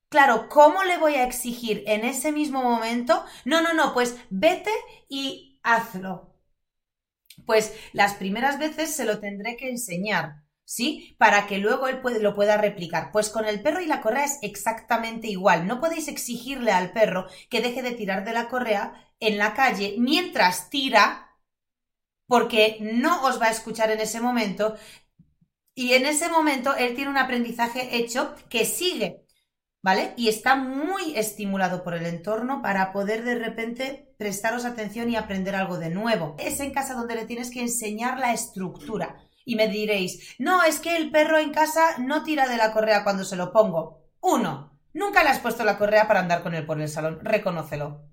Claro, 0.09 0.49
¿cómo 0.49 0.83
le 0.83 0.97
voy 0.97 1.15
a 1.15 1.23
exigir 1.25 1.83
en 1.87 2.03
ese 2.05 2.31
mismo 2.31 2.63
momento? 2.63 3.25
No, 3.45 3.61
no, 3.61 3.73
no, 3.73 3.93
pues 3.93 4.17
vete 4.29 4.71
y 5.09 5.59
hazlo. 5.63 6.35
Pues 7.45 7.73
las 7.93 8.13
primeras 8.15 8.59
veces 8.59 8.95
se 8.95 9.05
lo 9.05 9.19
tendré 9.19 9.57
que 9.57 9.69
enseñar, 9.69 10.43
¿sí? 10.65 11.15
Para 11.17 11.47
que 11.47 11.57
luego 11.57 11.87
él 11.87 12.01
lo 12.21 12.35
pueda 12.35 12.57
replicar. 12.57 13.11
Pues 13.11 13.29
con 13.29 13.45
el 13.45 13.61
perro 13.61 13.81
y 13.81 13.87
la 13.87 14.01
correa 14.01 14.25
es 14.25 14.39
exactamente 14.41 15.27
igual. 15.27 15.67
No 15.67 15.79
podéis 15.79 16.07
exigirle 16.07 16.71
al 16.71 16.91
perro 16.93 17.27
que 17.49 17.61
deje 17.61 17.81
de 17.81 17.91
tirar 17.93 18.25
de 18.25 18.33
la 18.33 18.49
correa 18.49 18.93
en 19.19 19.37
la 19.37 19.53
calle 19.53 19.95
mientras 19.97 20.69
tira 20.69 21.25
porque 22.27 22.77
no 22.81 23.23
os 23.23 23.41
va 23.41 23.47
a 23.47 23.51
escuchar 23.51 23.89
en 23.91 23.99
ese 23.99 24.21
momento 24.21 24.75
y 25.79 25.93
en 25.93 26.05
ese 26.05 26.27
momento 26.27 26.75
él 26.75 26.93
tiene 26.93 27.09
un 27.09 27.15
aprendizaje 27.15 27.95
hecho 27.95 28.35
que 28.49 28.65
sigue, 28.65 29.23
¿vale? 29.81 30.13
Y 30.17 30.27
está 30.27 30.57
muy 30.57 31.15
estimulado 31.15 31.85
por 31.85 31.93
el 31.93 32.05
entorno 32.05 32.61
para 32.61 32.91
poder 32.91 33.23
de 33.23 33.35
repente 33.35 34.13
prestaros 34.17 34.65
atención 34.65 35.09
y 35.09 35.15
aprender 35.15 35.55
algo 35.55 35.77
de 35.79 35.89
nuevo. 35.89 36.35
Es 36.37 36.59
en 36.59 36.73
casa 36.73 36.95
donde 36.95 37.15
le 37.15 37.23
tienes 37.23 37.49
que 37.49 37.61
enseñar 37.61 38.19
la 38.19 38.33
estructura. 38.33 39.21
Y 39.45 39.55
me 39.55 39.69
diréis, 39.69 40.35
no, 40.37 40.63
es 40.63 40.81
que 40.81 40.97
el 40.97 41.11
perro 41.11 41.37
en 41.37 41.53
casa 41.53 41.97
no 41.97 42.23
tira 42.23 42.49
de 42.49 42.57
la 42.57 42.73
correa 42.73 43.05
cuando 43.05 43.23
se 43.23 43.37
lo 43.37 43.53
pongo. 43.53 44.09
Uno, 44.19 44.77
nunca 44.91 45.23
le 45.23 45.29
has 45.29 45.39
puesto 45.39 45.63
la 45.63 45.77
correa 45.77 46.09
para 46.09 46.19
andar 46.19 46.43
con 46.43 46.55
él 46.55 46.65
por 46.65 46.81
el 46.81 46.89
salón, 46.89 47.19
reconócelo. 47.23 48.03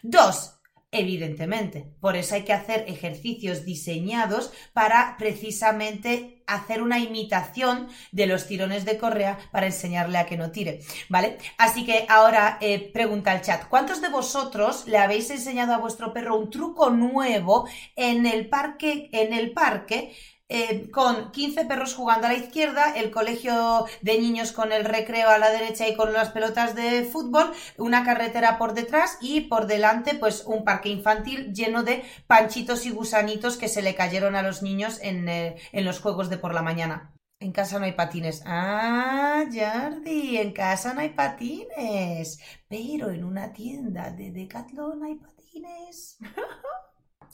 Dos, 0.00 0.55
Evidentemente, 0.98 1.84
por 2.00 2.16
eso 2.16 2.34
hay 2.34 2.42
que 2.42 2.54
hacer 2.54 2.86
ejercicios 2.88 3.66
diseñados 3.66 4.50
para 4.72 5.16
precisamente 5.18 6.42
hacer 6.46 6.80
una 6.80 6.98
imitación 6.98 7.88
de 8.12 8.26
los 8.26 8.46
tirones 8.46 8.86
de 8.86 8.96
correa 8.96 9.36
para 9.52 9.66
enseñarle 9.66 10.16
a 10.16 10.24
que 10.24 10.38
no 10.38 10.52
tire, 10.52 10.80
¿vale? 11.10 11.36
Así 11.58 11.84
que 11.84 12.06
ahora 12.08 12.56
eh, 12.62 12.90
pregunta 12.94 13.34
el 13.34 13.42
chat, 13.42 13.68
¿cuántos 13.68 14.00
de 14.00 14.08
vosotros 14.08 14.86
le 14.86 14.96
habéis 14.96 15.28
enseñado 15.28 15.74
a 15.74 15.78
vuestro 15.78 16.14
perro 16.14 16.38
un 16.38 16.48
truco 16.48 16.88
nuevo 16.88 17.68
en 17.94 18.24
el 18.24 18.48
parque, 18.48 19.10
en 19.12 19.34
el 19.34 19.52
parque 19.52 20.16
eh, 20.48 20.90
con 20.90 21.32
15 21.32 21.64
perros 21.64 21.94
jugando 21.94 22.26
a 22.26 22.30
la 22.30 22.38
izquierda, 22.38 22.94
el 22.94 23.10
colegio 23.10 23.86
de 24.02 24.20
niños 24.20 24.52
con 24.52 24.72
el 24.72 24.84
recreo 24.84 25.28
a 25.28 25.38
la 25.38 25.50
derecha 25.50 25.88
y 25.88 25.96
con 25.96 26.12
las 26.12 26.30
pelotas 26.30 26.76
de 26.76 27.04
fútbol, 27.04 27.52
una 27.78 28.04
carretera 28.04 28.56
por 28.56 28.74
detrás 28.74 29.18
y 29.20 29.42
por 29.42 29.66
delante 29.66 30.14
pues 30.14 30.44
un 30.46 30.64
parque 30.64 30.88
infantil 30.88 31.52
lleno 31.52 31.82
de 31.82 32.04
panchitos 32.28 32.86
y 32.86 32.90
gusanitos 32.90 33.56
que 33.56 33.68
se 33.68 33.82
le 33.82 33.96
cayeron 33.96 34.36
a 34.36 34.42
los 34.42 34.62
niños 34.62 35.00
en, 35.02 35.28
eh, 35.28 35.56
en 35.72 35.84
los 35.84 36.00
juegos 36.00 36.30
de 36.30 36.38
por 36.38 36.54
la 36.54 36.62
mañana. 36.62 37.12
En 37.38 37.52
casa 37.52 37.78
no 37.78 37.84
hay 37.84 37.92
patines. 37.92 38.42
Ah, 38.46 39.44
Jardi, 39.52 40.38
en 40.38 40.52
casa 40.52 40.94
no 40.94 41.00
hay 41.00 41.10
patines. 41.10 42.38
Pero 42.66 43.10
en 43.10 43.24
una 43.24 43.52
tienda 43.52 44.10
de 44.10 44.30
Decathlon 44.30 45.04
hay 45.04 45.16
patines. 45.16 46.18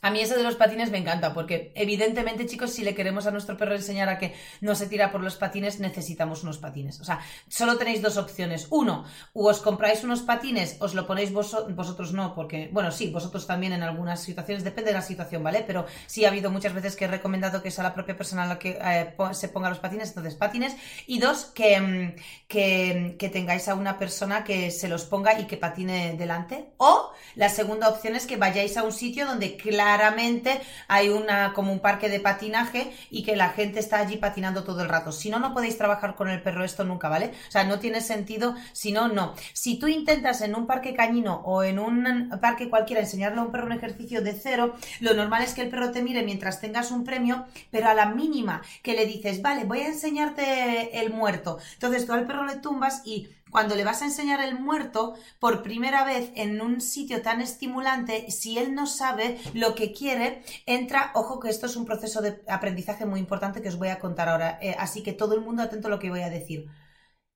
A 0.05 0.11
mí 0.11 0.21
eso 0.21 0.35
de 0.35 0.43
los 0.43 0.57
patines 0.57 0.91
me 0.91 0.99
encanta, 0.99 1.33
porque 1.33 1.71
evidentemente, 1.77 2.47
chicos, 2.47 2.73
si 2.73 2.83
le 2.83 2.93
queremos 2.93 3.29
a 3.29 3.31
nuestro 3.31 3.57
perro 3.57 3.77
enseñar 3.77 4.09
a 4.09 4.19
que 4.19 4.35
no 4.61 4.75
se 4.75 4.89
tira 4.89 5.13
por 5.13 5.21
los 5.23 5.37
patines, 5.37 5.79
necesitamos 5.79 6.43
unos 6.43 6.59
patines. 6.59 7.01
O 7.01 7.05
sea, 7.05 7.21
solo 7.47 7.79
tenéis 7.79 8.03
dos 8.03 8.17
opciones. 8.17 8.67
Uno, 8.71 9.05
os 9.33 9.61
compráis 9.61 10.03
unos 10.03 10.23
patines, 10.23 10.77
os 10.81 10.95
lo 10.95 11.07
ponéis 11.07 11.33
vosotros 11.33 12.13
no, 12.13 12.35
porque, 12.35 12.69
bueno, 12.73 12.91
sí, 12.91 13.11
vosotros 13.11 13.47
también 13.47 13.75
en 13.75 13.85
algunas 13.85 14.21
situaciones, 14.21 14.65
depende 14.65 14.91
de 14.91 14.97
la 14.97 15.03
situación, 15.03 15.45
¿vale? 15.45 15.63
Pero 15.65 15.87
sí 16.07 16.25
ha 16.25 16.31
habido 16.31 16.51
muchas 16.51 16.75
veces 16.75 16.97
que 16.97 17.05
he 17.05 17.09
recomendado 17.09 17.63
que 17.63 17.71
sea 17.71 17.85
la 17.85 17.95
propia 17.95 18.17
persona 18.17 18.45
la 18.45 18.59
que 18.59 18.81
eh, 18.83 19.15
se 19.31 19.51
ponga 19.51 19.69
los 19.69 19.79
patines, 19.79 20.09
entonces 20.09 20.35
patines. 20.35 20.75
Y 21.07 21.21
dos, 21.21 21.45
que, 21.45 21.81
mm, 21.81 22.17
que, 22.49 23.15
que 23.21 23.29
tengáis 23.29 23.69
a 23.69 23.77
una 23.77 24.01
persona 24.01 24.43
que 24.43 24.73
se 24.73 24.89
los 24.89 25.05
ponga 25.05 25.39
y 25.39 25.47
que 25.47 25.59
patine 25.59 26.17
delante. 26.17 26.73
O 26.79 27.13
la 27.37 27.49
segunda 27.49 27.89
opción 27.89 28.17
es 28.17 28.27
que 28.27 28.37
vayáis 28.37 28.77
a 28.77 28.83
un 28.83 28.93
sitio 28.93 29.27
donde, 29.27 29.57
claro, 29.57 29.92
claramente 29.97 30.61
hay 30.89 31.11
una, 31.11 31.53
como 31.53 31.73
un 31.73 31.81
parque 31.81 32.09
de 32.09 32.19
patinaje 32.19 32.93
y 33.11 33.23
que 33.25 33.37
la 33.37 33.51
gente 33.51 33.79
está 33.79 33.99
allí 33.99 34.17
patinando 34.17 34.65
todo 34.65 34.83
el 34.83 34.89
rato. 34.89 35.13
Si 35.13 35.29
no, 35.29 35.39
no 35.39 35.53
podéis 35.53 35.77
trabajar 35.77 36.15
con 36.15 36.29
el 36.31 36.43
perro 36.43 36.65
esto 36.65 36.85
nunca, 36.85 37.09
¿vale? 37.09 37.33
O 37.49 37.51
sea, 37.51 37.65
no 37.65 37.79
tiene 37.79 38.01
sentido, 38.01 38.55
si 38.73 38.93
no, 38.93 39.09
no. 39.09 39.35
Si 39.53 39.79
tú 39.79 39.89
intentas 39.89 40.41
en 40.41 40.55
un 40.55 40.67
parque 40.67 40.95
cañino 40.95 41.43
o 41.45 41.63
en 41.63 41.79
un 41.79 42.31
parque 42.41 42.71
cualquiera 42.71 43.03
enseñarle 43.03 43.41
a 43.41 43.45
un 43.45 43.53
perro 43.53 43.67
un 43.67 43.73
ejercicio 43.73 44.23
de 44.23 44.33
cero, 44.33 44.75
lo 45.01 45.15
normal 45.15 45.43
es 45.43 45.55
que 45.55 45.63
el 45.63 45.69
perro 45.69 45.91
te 45.91 46.03
mire 46.03 46.23
mientras 46.23 46.61
tengas 46.61 46.91
un 46.91 47.05
premio, 47.05 47.45
pero 47.71 47.89
a 47.89 47.95
la 47.95 48.07
mínima 48.07 48.63
que 48.83 48.95
le 48.95 49.07
dices, 49.07 49.43
vale, 49.43 49.65
voy 49.65 49.81
a 49.81 49.89
enseñarte 49.89 51.01
el 51.01 51.13
muerto. 51.13 51.59
Entonces 51.75 52.07
tú 52.07 52.13
al 52.13 52.27
perro 52.27 52.47
le 52.47 52.57
tumbas 52.57 53.03
y 53.05 53.29
cuando 53.53 53.77
le 53.77 53.85
vas 53.85 54.01
a 54.01 54.07
enseñar 54.07 54.41
el 54.41 54.59
muerto 54.59 55.15
por 55.39 55.63
primera 55.63 56.05
vez 56.05 56.33
en 56.37 56.63
un 56.63 56.81
sitio 56.81 57.21
tan 57.21 57.43
estimulante, 57.43 58.31
si 58.31 58.57
él 58.57 58.75
no 58.75 58.87
sabe 58.87 59.39
lo 59.53 59.75
que 59.75 59.93
quiere, 59.93 60.43
entra, 60.65 61.13
ojo 61.15 61.39
que 61.39 61.51
esto 61.51 61.67
es 61.67 61.77
un 61.77 61.85
proceso 61.85 62.23
de 62.23 62.43
aprendizaje 62.49 63.05
muy 63.05 63.21
importante 63.21 63.61
que 63.61 63.69
os 63.69 63.79
voy 63.79 63.89
a 63.89 63.99
contar 63.99 64.31
ahora, 64.31 64.59
eh, 64.63 64.75
así 64.79 65.03
que 65.03 65.13
todo 65.13 65.35
el 65.35 65.43
mundo 65.43 65.63
atento 65.63 65.89
a 65.89 65.91
lo 65.91 65.99
que 65.99 66.09
voy 66.09 66.23
a 66.23 66.31
decir. 66.31 66.65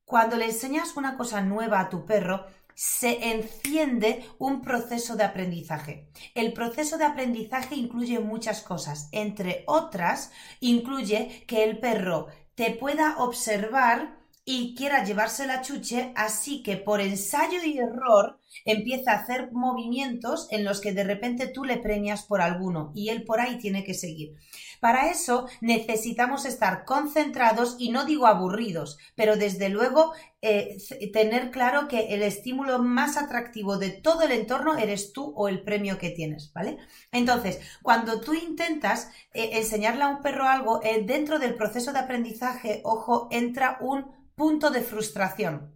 Cuando 0.07 0.37
le 0.37 0.47
enseñas 0.47 0.97
una 0.97 1.19
cosa 1.19 1.43
nueva 1.43 1.81
a 1.81 1.91
tu 1.91 2.07
perro, 2.07 2.47
se 2.75 3.33
enciende 3.33 4.25
un 4.39 4.63
proceso 4.63 5.17
de 5.17 5.25
aprendizaje. 5.25 6.09
El 6.35 6.55
proceso 6.55 6.97
de 6.97 7.05
aprendizaje 7.05 7.75
incluye 7.75 8.21
muchas 8.21 8.63
cosas, 8.63 9.11
entre 9.13 9.65
otras, 9.67 10.33
incluye 10.61 11.45
que 11.47 11.63
el 11.63 11.79
perro 11.79 12.29
te 12.55 12.71
pueda 12.71 13.19
observar 13.19 14.17
y 14.49 14.77
quiera 14.77 15.03
llevarse 15.03 15.45
la 15.45 15.61
chuche, 15.61 16.13
así 16.15 16.63
que 16.63 16.77
por 16.77 17.01
ensayo 17.01 17.59
y 17.65 17.79
error 17.79 18.39
empieza 18.65 19.11
a 19.11 19.17
hacer 19.17 19.51
movimientos 19.51 20.47
en 20.53 20.65
los 20.65 20.81
que 20.81 20.93
de 20.93 21.03
repente 21.03 21.49
tú 21.49 21.65
le 21.65 21.79
premias 21.79 22.23
por 22.23 22.41
alguno 22.41 22.93
y 22.95 23.09
él 23.09 23.25
por 23.25 23.41
ahí 23.41 23.59
tiene 23.59 23.83
que 23.83 23.93
seguir. 23.93 24.37
Para 24.79 25.11
eso 25.11 25.49
necesitamos 25.61 26.45
estar 26.47 26.85
concentrados 26.85 27.75
y 27.81 27.91
no 27.91 28.05
digo 28.05 28.29
aburridos, 28.29 28.99
pero 29.17 29.37
desde 29.37 29.69
luego 29.69 30.13
eh, 30.43 30.77
tener 31.13 31.51
claro 31.51 31.89
que 31.89 32.15
el 32.15 32.23
estímulo 32.23 32.79
más 32.79 33.17
atractivo 33.17 33.79
de 33.79 33.91
todo 33.91 34.23
el 34.23 34.31
entorno 34.31 34.77
eres 34.79 35.13
tú 35.13 35.33
o 35.35 35.49
el 35.49 35.65
premio 35.65 35.99
que 35.99 36.11
tienes, 36.11 36.53
¿vale? 36.53 36.79
Entonces, 37.11 37.59
cuando 37.83 38.21
tú 38.21 38.33
intentas 38.33 39.11
eh, 39.35 39.51
enseñarle 39.55 40.05
a 40.05 40.09
un 40.09 40.23
perro 40.23 40.45
algo, 40.47 40.81
eh, 40.85 41.03
dentro 41.05 41.41
del 41.41 41.57
proceso 41.57 41.93
de 41.93 41.99
aprendizaje, 41.99 42.81
ojo, 42.85 43.27
entra 43.33 43.79
un 43.81 44.16
punto 44.37 44.71
de 44.71 44.83
frustración. 44.83 45.73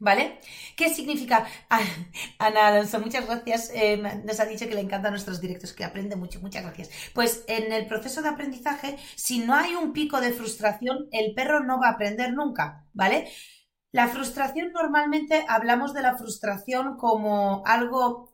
¿Vale? 0.00 0.40
¿Qué 0.76 0.92
significa? 0.92 1.46
Ah, 1.70 1.80
Ana 2.38 2.68
Alonso, 2.68 2.98
muchas 2.98 3.26
gracias. 3.26 3.70
Eh, 3.72 3.96
nos 4.24 4.40
ha 4.40 4.46
dicho 4.46 4.66
que 4.66 4.74
le 4.74 4.80
encantan 4.80 5.12
nuestros 5.12 5.40
directos, 5.40 5.72
que 5.72 5.84
aprende 5.84 6.16
mucho. 6.16 6.40
Muchas 6.40 6.64
gracias. 6.64 6.90
Pues 7.14 7.44
en 7.46 7.72
el 7.72 7.86
proceso 7.86 8.20
de 8.20 8.30
aprendizaje, 8.30 8.98
si 9.14 9.38
no 9.40 9.54
hay 9.54 9.74
un 9.76 9.92
pico 9.92 10.20
de 10.20 10.32
frustración, 10.32 11.06
el 11.12 11.34
perro 11.34 11.60
no 11.62 11.78
va 11.80 11.88
a 11.88 11.92
aprender 11.92 12.32
nunca, 12.32 12.86
¿vale? 12.92 13.30
La 13.92 14.08
frustración 14.08 14.72
normalmente 14.72 15.44
hablamos 15.48 15.94
de 15.94 16.02
la 16.02 16.16
frustración 16.16 16.96
como 16.96 17.62
algo 17.66 18.31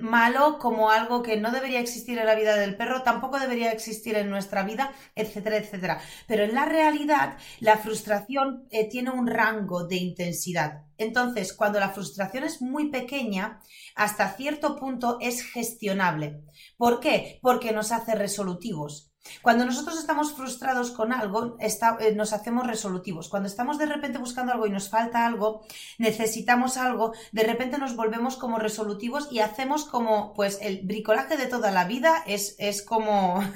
malo 0.00 0.58
como 0.58 0.90
algo 0.90 1.22
que 1.22 1.36
no 1.36 1.50
debería 1.50 1.80
existir 1.80 2.18
en 2.18 2.26
la 2.26 2.34
vida 2.34 2.56
del 2.56 2.76
perro, 2.76 3.02
tampoco 3.02 3.38
debería 3.38 3.72
existir 3.72 4.16
en 4.16 4.30
nuestra 4.30 4.62
vida, 4.62 4.92
etcétera, 5.14 5.58
etcétera. 5.58 6.00
Pero 6.26 6.44
en 6.44 6.54
la 6.54 6.64
realidad, 6.64 7.36
la 7.60 7.76
frustración 7.76 8.66
eh, 8.70 8.88
tiene 8.88 9.10
un 9.10 9.26
rango 9.26 9.86
de 9.86 9.96
intensidad. 9.96 10.84
Entonces, 10.98 11.52
cuando 11.52 11.78
la 11.78 11.90
frustración 11.90 12.44
es 12.44 12.62
muy 12.62 12.90
pequeña, 12.90 13.60
hasta 13.94 14.32
cierto 14.32 14.76
punto 14.76 15.18
es 15.20 15.42
gestionable. 15.42 16.42
¿Por 16.76 17.00
qué? 17.00 17.38
Porque 17.42 17.72
nos 17.72 17.92
hace 17.92 18.14
resolutivos. 18.14 19.12
Cuando 19.42 19.64
nosotros 19.64 19.98
estamos 19.98 20.32
frustrados 20.34 20.90
con 20.90 21.12
algo, 21.12 21.56
eh, 21.60 22.14
nos 22.14 22.32
hacemos 22.32 22.66
resolutivos. 22.66 23.28
Cuando 23.28 23.48
estamos 23.48 23.78
de 23.78 23.86
repente 23.86 24.18
buscando 24.18 24.52
algo 24.52 24.66
y 24.66 24.70
nos 24.70 24.88
falta 24.88 25.26
algo, 25.26 25.64
necesitamos 25.98 26.76
algo, 26.76 27.12
de 27.32 27.42
repente 27.42 27.78
nos 27.78 27.96
volvemos 27.96 28.36
como 28.36 28.58
resolutivos 28.58 29.28
y 29.30 29.40
hacemos 29.40 29.84
como, 29.84 30.34
pues, 30.34 30.58
el 30.62 30.82
bricolaje 30.82 31.36
de 31.36 31.46
toda 31.46 31.70
la 31.70 31.84
vida 31.84 32.22
es, 32.26 32.56
es 32.58 32.82
como 32.82 33.42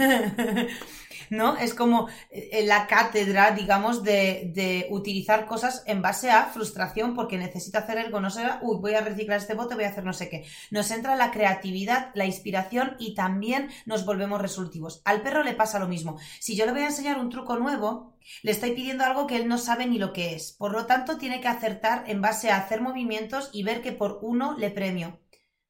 ¿no? 1.31 1.57
Es 1.57 1.75
como 1.75 2.09
eh, 2.31 2.65
la 2.67 2.87
cátedra, 2.87 3.53
digamos, 3.53 4.03
de, 4.03 4.87
utilizar 4.91 5.47
cosas 5.47 5.83
en 5.87 6.03
base 6.03 6.31
a 6.31 6.47
frustración 6.47 7.15
porque 7.15 7.39
necesito 7.39 7.79
hacer 7.79 7.99
algo, 7.99 8.21
no 8.21 8.31
sé, 8.31 8.45
uy, 8.63 8.79
voy 8.81 8.95
a 8.95 9.01
reciclar 9.01 9.39
este 9.39 9.55
bote, 9.55 9.75
voy 9.75 9.85
a 9.85 9.89
hacer 9.89 10.05
no 10.05 10.13
sé 10.13 10.29
qué. 10.29 10.45
Nos 10.71 10.91
entra 10.91 11.17
la 11.17 11.31
creatividad, 11.31 12.11
la 12.15 12.27
inspiración 12.27 12.97
y 12.99 13.15
también 13.15 13.71
nos 13.87 14.05
volvemos 14.05 14.41
resolutivos. 14.41 15.01
Al 15.05 15.23
perro 15.23 15.45
le 15.45 15.55
pasa 15.61 15.79
lo 15.79 15.89
mismo. 15.89 16.19
Si 16.39 16.57
yo 16.57 16.65
le 16.65 16.73
voy 16.73 16.81
a 16.81 16.87
enseñar 16.87 17.19
un 17.19 17.29
truco 17.29 17.59
nuevo, 17.59 18.17
le 18.43 18.53
estoy 18.53 18.71
pidiendo 18.71 19.05
algo 19.05 19.27
que 19.27 19.37
él 19.37 19.47
no 19.47 19.59
sabe 19.59 19.87
ni 19.87 19.99
lo 19.99 20.15
que 20.15 20.35
es. 20.35 20.53
Por 20.53 20.73
lo 20.73 20.87
tanto, 20.87 21.19
tiene 21.19 21.43
que 21.43 21.49
acertar 21.49 22.05
en 22.07 22.23
base 22.23 22.51
a 22.51 22.57
hacer 22.57 22.81
movimientos 22.81 23.51
y 23.53 23.63
ver 23.63 23.83
que 23.83 23.93
por 23.93 24.21
uno 24.23 24.57
le 24.57 24.71
premio. 24.71 25.21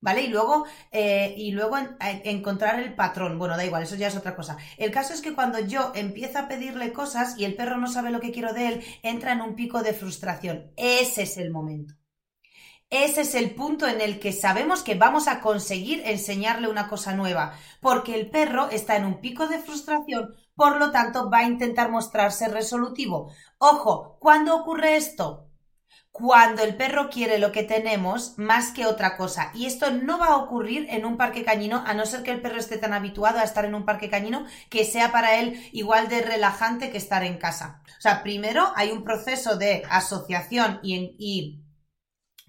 ¿Vale? 0.01 0.23
Y 0.23 0.29
luego, 0.29 0.65
eh, 0.93 1.35
y 1.37 1.51
luego 1.51 1.77
encontrar 2.25 2.79
el 2.79 2.95
patrón. 2.95 3.37
Bueno, 3.37 3.57
da 3.57 3.65
igual, 3.65 3.83
eso 3.83 3.97
ya 3.97 4.07
es 4.07 4.17
otra 4.17 4.37
cosa. 4.37 4.57
El 4.79 4.93
caso 4.93 5.13
es 5.13 5.23
que 5.23 5.35
cuando 5.35 5.59
yo 5.59 5.91
empiezo 5.97 6.39
a 6.39 6.47
pedirle 6.47 6.93
cosas 6.93 7.37
y 7.37 7.45
el 7.45 7.57
perro 7.57 7.77
no 7.77 7.89
sabe 7.89 8.11
lo 8.13 8.21
que 8.21 8.31
quiero 8.31 8.53
de 8.53 8.69
él, 8.69 8.85
entra 9.03 9.33
en 9.33 9.41
un 9.41 9.57
pico 9.57 9.83
de 9.83 9.93
frustración. 9.93 10.73
Ese 10.77 11.25
es 11.25 11.37
el 11.37 11.51
momento. 11.51 12.00
Ese 12.91 13.21
es 13.21 13.35
el 13.35 13.55
punto 13.55 13.87
en 13.87 14.01
el 14.01 14.19
que 14.19 14.33
sabemos 14.33 14.83
que 14.83 14.97
vamos 14.97 15.29
a 15.29 15.41
conseguir 15.41 16.03
enseñarle 16.05 16.69
una 16.69 16.89
cosa 16.89 17.15
nueva, 17.15 17.55
porque 17.81 18.15
el 18.15 18.31
perro 18.31 18.69
está 18.71 18.97
en 18.97 19.05
un 19.05 19.21
pico 19.21 19.47
de 19.47 19.61
frustración, 19.61 20.35
por 20.57 20.77
lo 20.79 20.91
tanto 20.91 21.31
va 21.31 21.39
a 21.39 21.45
intentar 21.45 21.91
mostrarse 21.91 22.49
resolutivo. 22.49 23.33
Ojo, 23.59 24.19
¿cuándo 24.21 24.57
ocurre 24.57 24.97
esto? 24.97 25.51
cuando 26.13 26.63
el 26.63 26.77
perro 26.77 27.09
quiere 27.09 27.39
lo 27.39 27.53
que 27.53 27.63
tenemos 27.63 28.35
más 28.37 28.73
que 28.73 28.87
otra 28.87 29.17
cosa. 29.17 29.53
Y 29.55 29.67
esto 29.67 29.91
no 29.91 30.19
va 30.19 30.27
a 30.27 30.37
ocurrir 30.37 30.87
en 30.91 31.05
un 31.05 31.17
parque 31.17 31.45
cañino, 31.45 31.83
a 31.87 31.95
no 31.95 32.05
ser 32.05 32.23
que 32.23 32.31
el 32.31 32.43
perro 32.43 32.59
esté 32.59 32.79
tan 32.79 32.93
habituado 32.93 33.39
a 33.39 33.45
estar 33.45 33.65
en 33.65 33.75
un 33.75 33.85
parque 33.85 34.11
cañino 34.11 34.45
que 34.69 34.85
sea 34.85 35.13
para 35.13 35.39
él 35.41 35.61
igual 35.73 36.09
de 36.09 36.23
relajante 36.23 36.91
que 36.91 36.99
estar 36.99 37.25
en 37.25 37.39
casa. 37.39 37.83
O 37.99 38.01
sea, 38.01 38.23
primero 38.23 38.73
hay 38.77 38.91
un 38.91 39.05
proceso 39.05 39.57
de 39.57 39.83
asociación 39.89 40.81
y, 40.83 41.61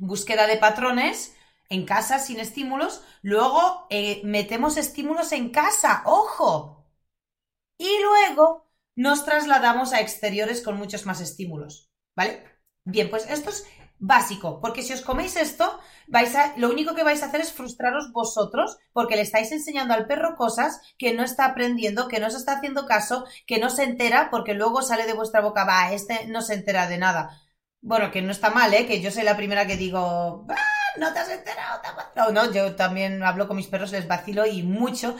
búsqueda 0.01 0.47
de 0.47 0.57
patrones 0.57 1.35
en 1.69 1.85
casa 1.85 2.19
sin 2.19 2.39
estímulos, 2.39 3.01
luego 3.21 3.87
eh, 3.89 4.21
metemos 4.25 4.75
estímulos 4.77 5.31
en 5.31 5.51
casa, 5.51 6.03
ojo. 6.05 6.85
Y 7.77 7.89
luego 8.01 8.69
nos 8.95 9.25
trasladamos 9.25 9.93
a 9.93 10.01
exteriores 10.01 10.61
con 10.61 10.77
muchos 10.77 11.05
más 11.05 11.21
estímulos, 11.21 11.91
¿vale? 12.15 12.43
Bien, 12.83 13.09
pues 13.09 13.29
esto 13.29 13.49
es 13.51 13.65
básico, 13.99 14.59
porque 14.59 14.81
si 14.81 14.93
os 14.93 15.01
coméis 15.01 15.35
esto, 15.35 15.79
vais 16.07 16.35
a, 16.35 16.57
lo 16.57 16.69
único 16.69 16.95
que 16.95 17.03
vais 17.03 17.21
a 17.21 17.27
hacer 17.27 17.41
es 17.41 17.53
frustraros 17.53 18.11
vosotros, 18.11 18.77
porque 18.93 19.15
le 19.15 19.21
estáis 19.21 19.51
enseñando 19.51 19.93
al 19.93 20.07
perro 20.07 20.35
cosas 20.35 20.81
que 20.97 21.13
no 21.13 21.23
está 21.23 21.45
aprendiendo, 21.45 22.07
que 22.07 22.19
no 22.19 22.29
se 22.29 22.37
está 22.37 22.53
haciendo 22.57 22.85
caso, 22.87 23.25
que 23.45 23.59
no 23.59 23.69
se 23.69 23.83
entera, 23.83 24.29
porque 24.31 24.55
luego 24.55 24.81
sale 24.81 25.05
de 25.05 25.13
vuestra 25.13 25.41
boca, 25.41 25.65
va, 25.65 25.93
este 25.93 26.27
no 26.27 26.41
se 26.41 26.55
entera 26.55 26.87
de 26.87 26.97
nada. 26.97 27.40
Bueno, 27.81 28.11
que 28.11 28.21
no 28.21 28.31
está 28.31 28.51
mal, 28.51 28.73
¿eh? 28.73 28.85
Que 28.85 29.01
yo 29.01 29.09
soy 29.09 29.23
la 29.23 29.35
primera 29.35 29.65
que 29.65 29.75
digo, 29.75 30.45
¡Ah, 30.47 30.55
no 30.97 31.11
te 31.13 31.19
has 31.19 31.29
enterado, 31.29 31.81
no, 32.15 32.31
no, 32.31 32.51
yo 32.51 32.75
también 32.75 33.23
hablo 33.23 33.47
con 33.47 33.57
mis 33.57 33.67
perros, 33.67 33.91
les 33.91 34.07
vacilo 34.07 34.45
y 34.45 34.61
mucho, 34.61 35.15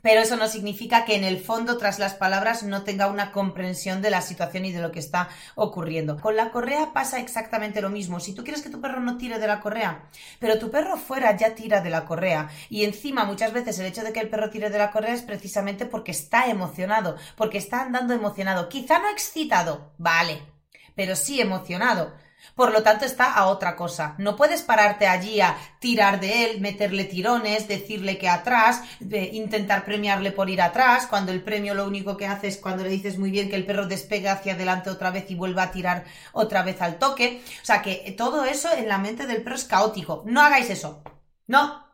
pero 0.00 0.20
eso 0.20 0.36
no 0.36 0.46
significa 0.46 1.04
que 1.04 1.16
en 1.16 1.24
el 1.24 1.40
fondo, 1.40 1.78
tras 1.78 1.98
las 1.98 2.14
palabras, 2.14 2.62
no 2.62 2.82
tenga 2.82 3.08
una 3.08 3.32
comprensión 3.32 4.02
de 4.02 4.10
la 4.10 4.20
situación 4.20 4.66
y 4.66 4.72
de 4.72 4.80
lo 4.80 4.92
que 4.92 5.00
está 5.00 5.28
ocurriendo. 5.56 6.20
Con 6.20 6.36
la 6.36 6.50
correa 6.50 6.92
pasa 6.92 7.18
exactamente 7.18 7.80
lo 7.80 7.88
mismo. 7.88 8.20
Si 8.20 8.34
tú 8.34 8.44
quieres 8.44 8.62
que 8.62 8.70
tu 8.70 8.80
perro 8.80 9.00
no 9.00 9.16
tire 9.16 9.38
de 9.38 9.46
la 9.46 9.60
correa, 9.60 10.08
pero 10.38 10.58
tu 10.58 10.70
perro 10.70 10.98
fuera 10.98 11.36
ya 11.36 11.54
tira 11.54 11.80
de 11.80 11.90
la 11.90 12.04
correa, 12.04 12.50
y 12.68 12.84
encima 12.84 13.24
muchas 13.24 13.52
veces 13.52 13.78
el 13.78 13.86
hecho 13.86 14.04
de 14.04 14.12
que 14.12 14.20
el 14.20 14.28
perro 14.28 14.50
tire 14.50 14.70
de 14.70 14.78
la 14.78 14.92
correa 14.92 15.14
es 15.14 15.22
precisamente 15.22 15.86
porque 15.86 16.12
está 16.12 16.46
emocionado, 16.46 17.16
porque 17.34 17.58
está 17.58 17.80
andando 17.80 18.14
emocionado, 18.14 18.68
quizá 18.68 18.98
no 18.98 19.08
excitado, 19.08 19.94
vale, 19.98 20.53
pero 20.94 21.16
sí 21.16 21.40
emocionado. 21.40 22.14
Por 22.54 22.72
lo 22.72 22.82
tanto, 22.82 23.04
está 23.04 23.32
a 23.32 23.46
otra 23.46 23.74
cosa. 23.74 24.14
No 24.18 24.36
puedes 24.36 24.62
pararte 24.62 25.06
allí 25.06 25.40
a 25.40 25.56
tirar 25.80 26.20
de 26.20 26.44
él, 26.44 26.60
meterle 26.60 27.04
tirones, 27.04 27.68
decirle 27.68 28.18
que 28.18 28.28
atrás, 28.28 28.82
intentar 29.00 29.84
premiarle 29.84 30.30
por 30.30 30.50
ir 30.50 30.60
atrás, 30.62 31.06
cuando 31.06 31.32
el 31.32 31.42
premio 31.42 31.74
lo 31.74 31.86
único 31.86 32.16
que 32.16 32.26
hace 32.26 32.48
es 32.48 32.58
cuando 32.58 32.84
le 32.84 32.90
dices 32.90 33.18
muy 33.18 33.30
bien 33.30 33.48
que 33.48 33.56
el 33.56 33.66
perro 33.66 33.86
despegue 33.86 34.28
hacia 34.28 34.54
adelante 34.54 34.90
otra 34.90 35.10
vez 35.10 35.30
y 35.30 35.34
vuelva 35.34 35.64
a 35.64 35.72
tirar 35.72 36.04
otra 36.32 36.62
vez 36.62 36.80
al 36.82 36.98
toque. 36.98 37.42
O 37.62 37.64
sea 37.64 37.82
que 37.82 38.14
todo 38.16 38.44
eso 38.44 38.70
en 38.72 38.88
la 38.88 38.98
mente 38.98 39.26
del 39.26 39.42
perro 39.42 39.56
es 39.56 39.64
caótico. 39.64 40.22
No 40.26 40.40
hagáis 40.42 40.70
eso. 40.70 41.02
No. 41.46 41.84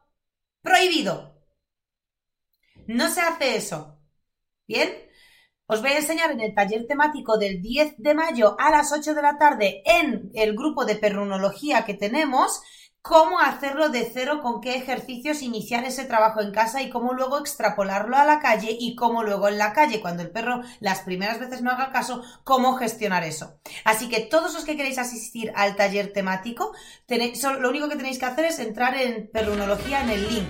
Prohibido. 0.63 1.41
No 2.87 3.09
se 3.09 3.21
hace 3.21 3.57
eso. 3.57 3.99
¿Bien? 4.67 5.10
Os 5.73 5.83
voy 5.83 5.93
a 5.93 5.99
enseñar 5.99 6.33
en 6.33 6.41
el 6.41 6.53
taller 6.53 6.89
temático 6.89 7.39
del 7.39 7.63
10 7.63 7.99
de 7.99 8.13
mayo 8.13 8.57
a 8.59 8.73
las 8.73 8.93
8 8.93 9.15
de 9.15 9.23
la 9.23 9.39
tarde 9.39 9.83
en 9.85 10.29
el 10.35 10.57
grupo 10.57 10.85
de 10.85 10.97
perrunología 10.97 11.85
que 11.85 11.95
tenemos 11.95 12.61
cómo 13.03 13.39
hacerlo 13.39 13.89
de 13.89 14.11
cero, 14.13 14.41
con 14.43 14.61
qué 14.61 14.75
ejercicios 14.75 15.43
iniciar 15.43 15.85
ese 15.85 16.07
trabajo 16.07 16.41
en 16.41 16.51
casa 16.51 16.83
y 16.83 16.91
cómo 16.91 17.15
luego 17.15 17.39
extrapolarlo 17.39 18.17
a 18.17 18.25
la 18.25 18.41
calle 18.41 18.77
y 18.81 18.97
cómo 18.97 19.23
luego 19.23 19.47
en 19.47 19.59
la 19.59 19.73
calle, 19.73 20.01
cuando 20.01 20.25
el 20.25 20.33
perro 20.33 20.61
las 20.81 21.03
primeras 21.03 21.39
veces 21.39 21.63
no 21.63 21.71
haga 21.71 21.93
caso, 21.93 22.25
cómo 22.43 22.75
gestionar 22.75 23.23
eso. 23.23 23.61
Así 23.85 24.09
que 24.09 24.23
todos 24.23 24.53
los 24.53 24.65
que 24.65 24.77
queréis 24.77 24.99
asistir 24.99 25.53
al 25.55 25.77
taller 25.77 26.13
temático, 26.13 26.73
lo 27.61 27.69
único 27.69 27.89
que 27.89 27.97
tenéis 27.97 28.19
que 28.19 28.27
hacer 28.27 28.47
es 28.47 28.59
entrar 28.59 28.97
en 28.97 29.31
perrunología 29.33 30.03
en 30.03 30.11
el 30.11 30.29
link. 30.29 30.49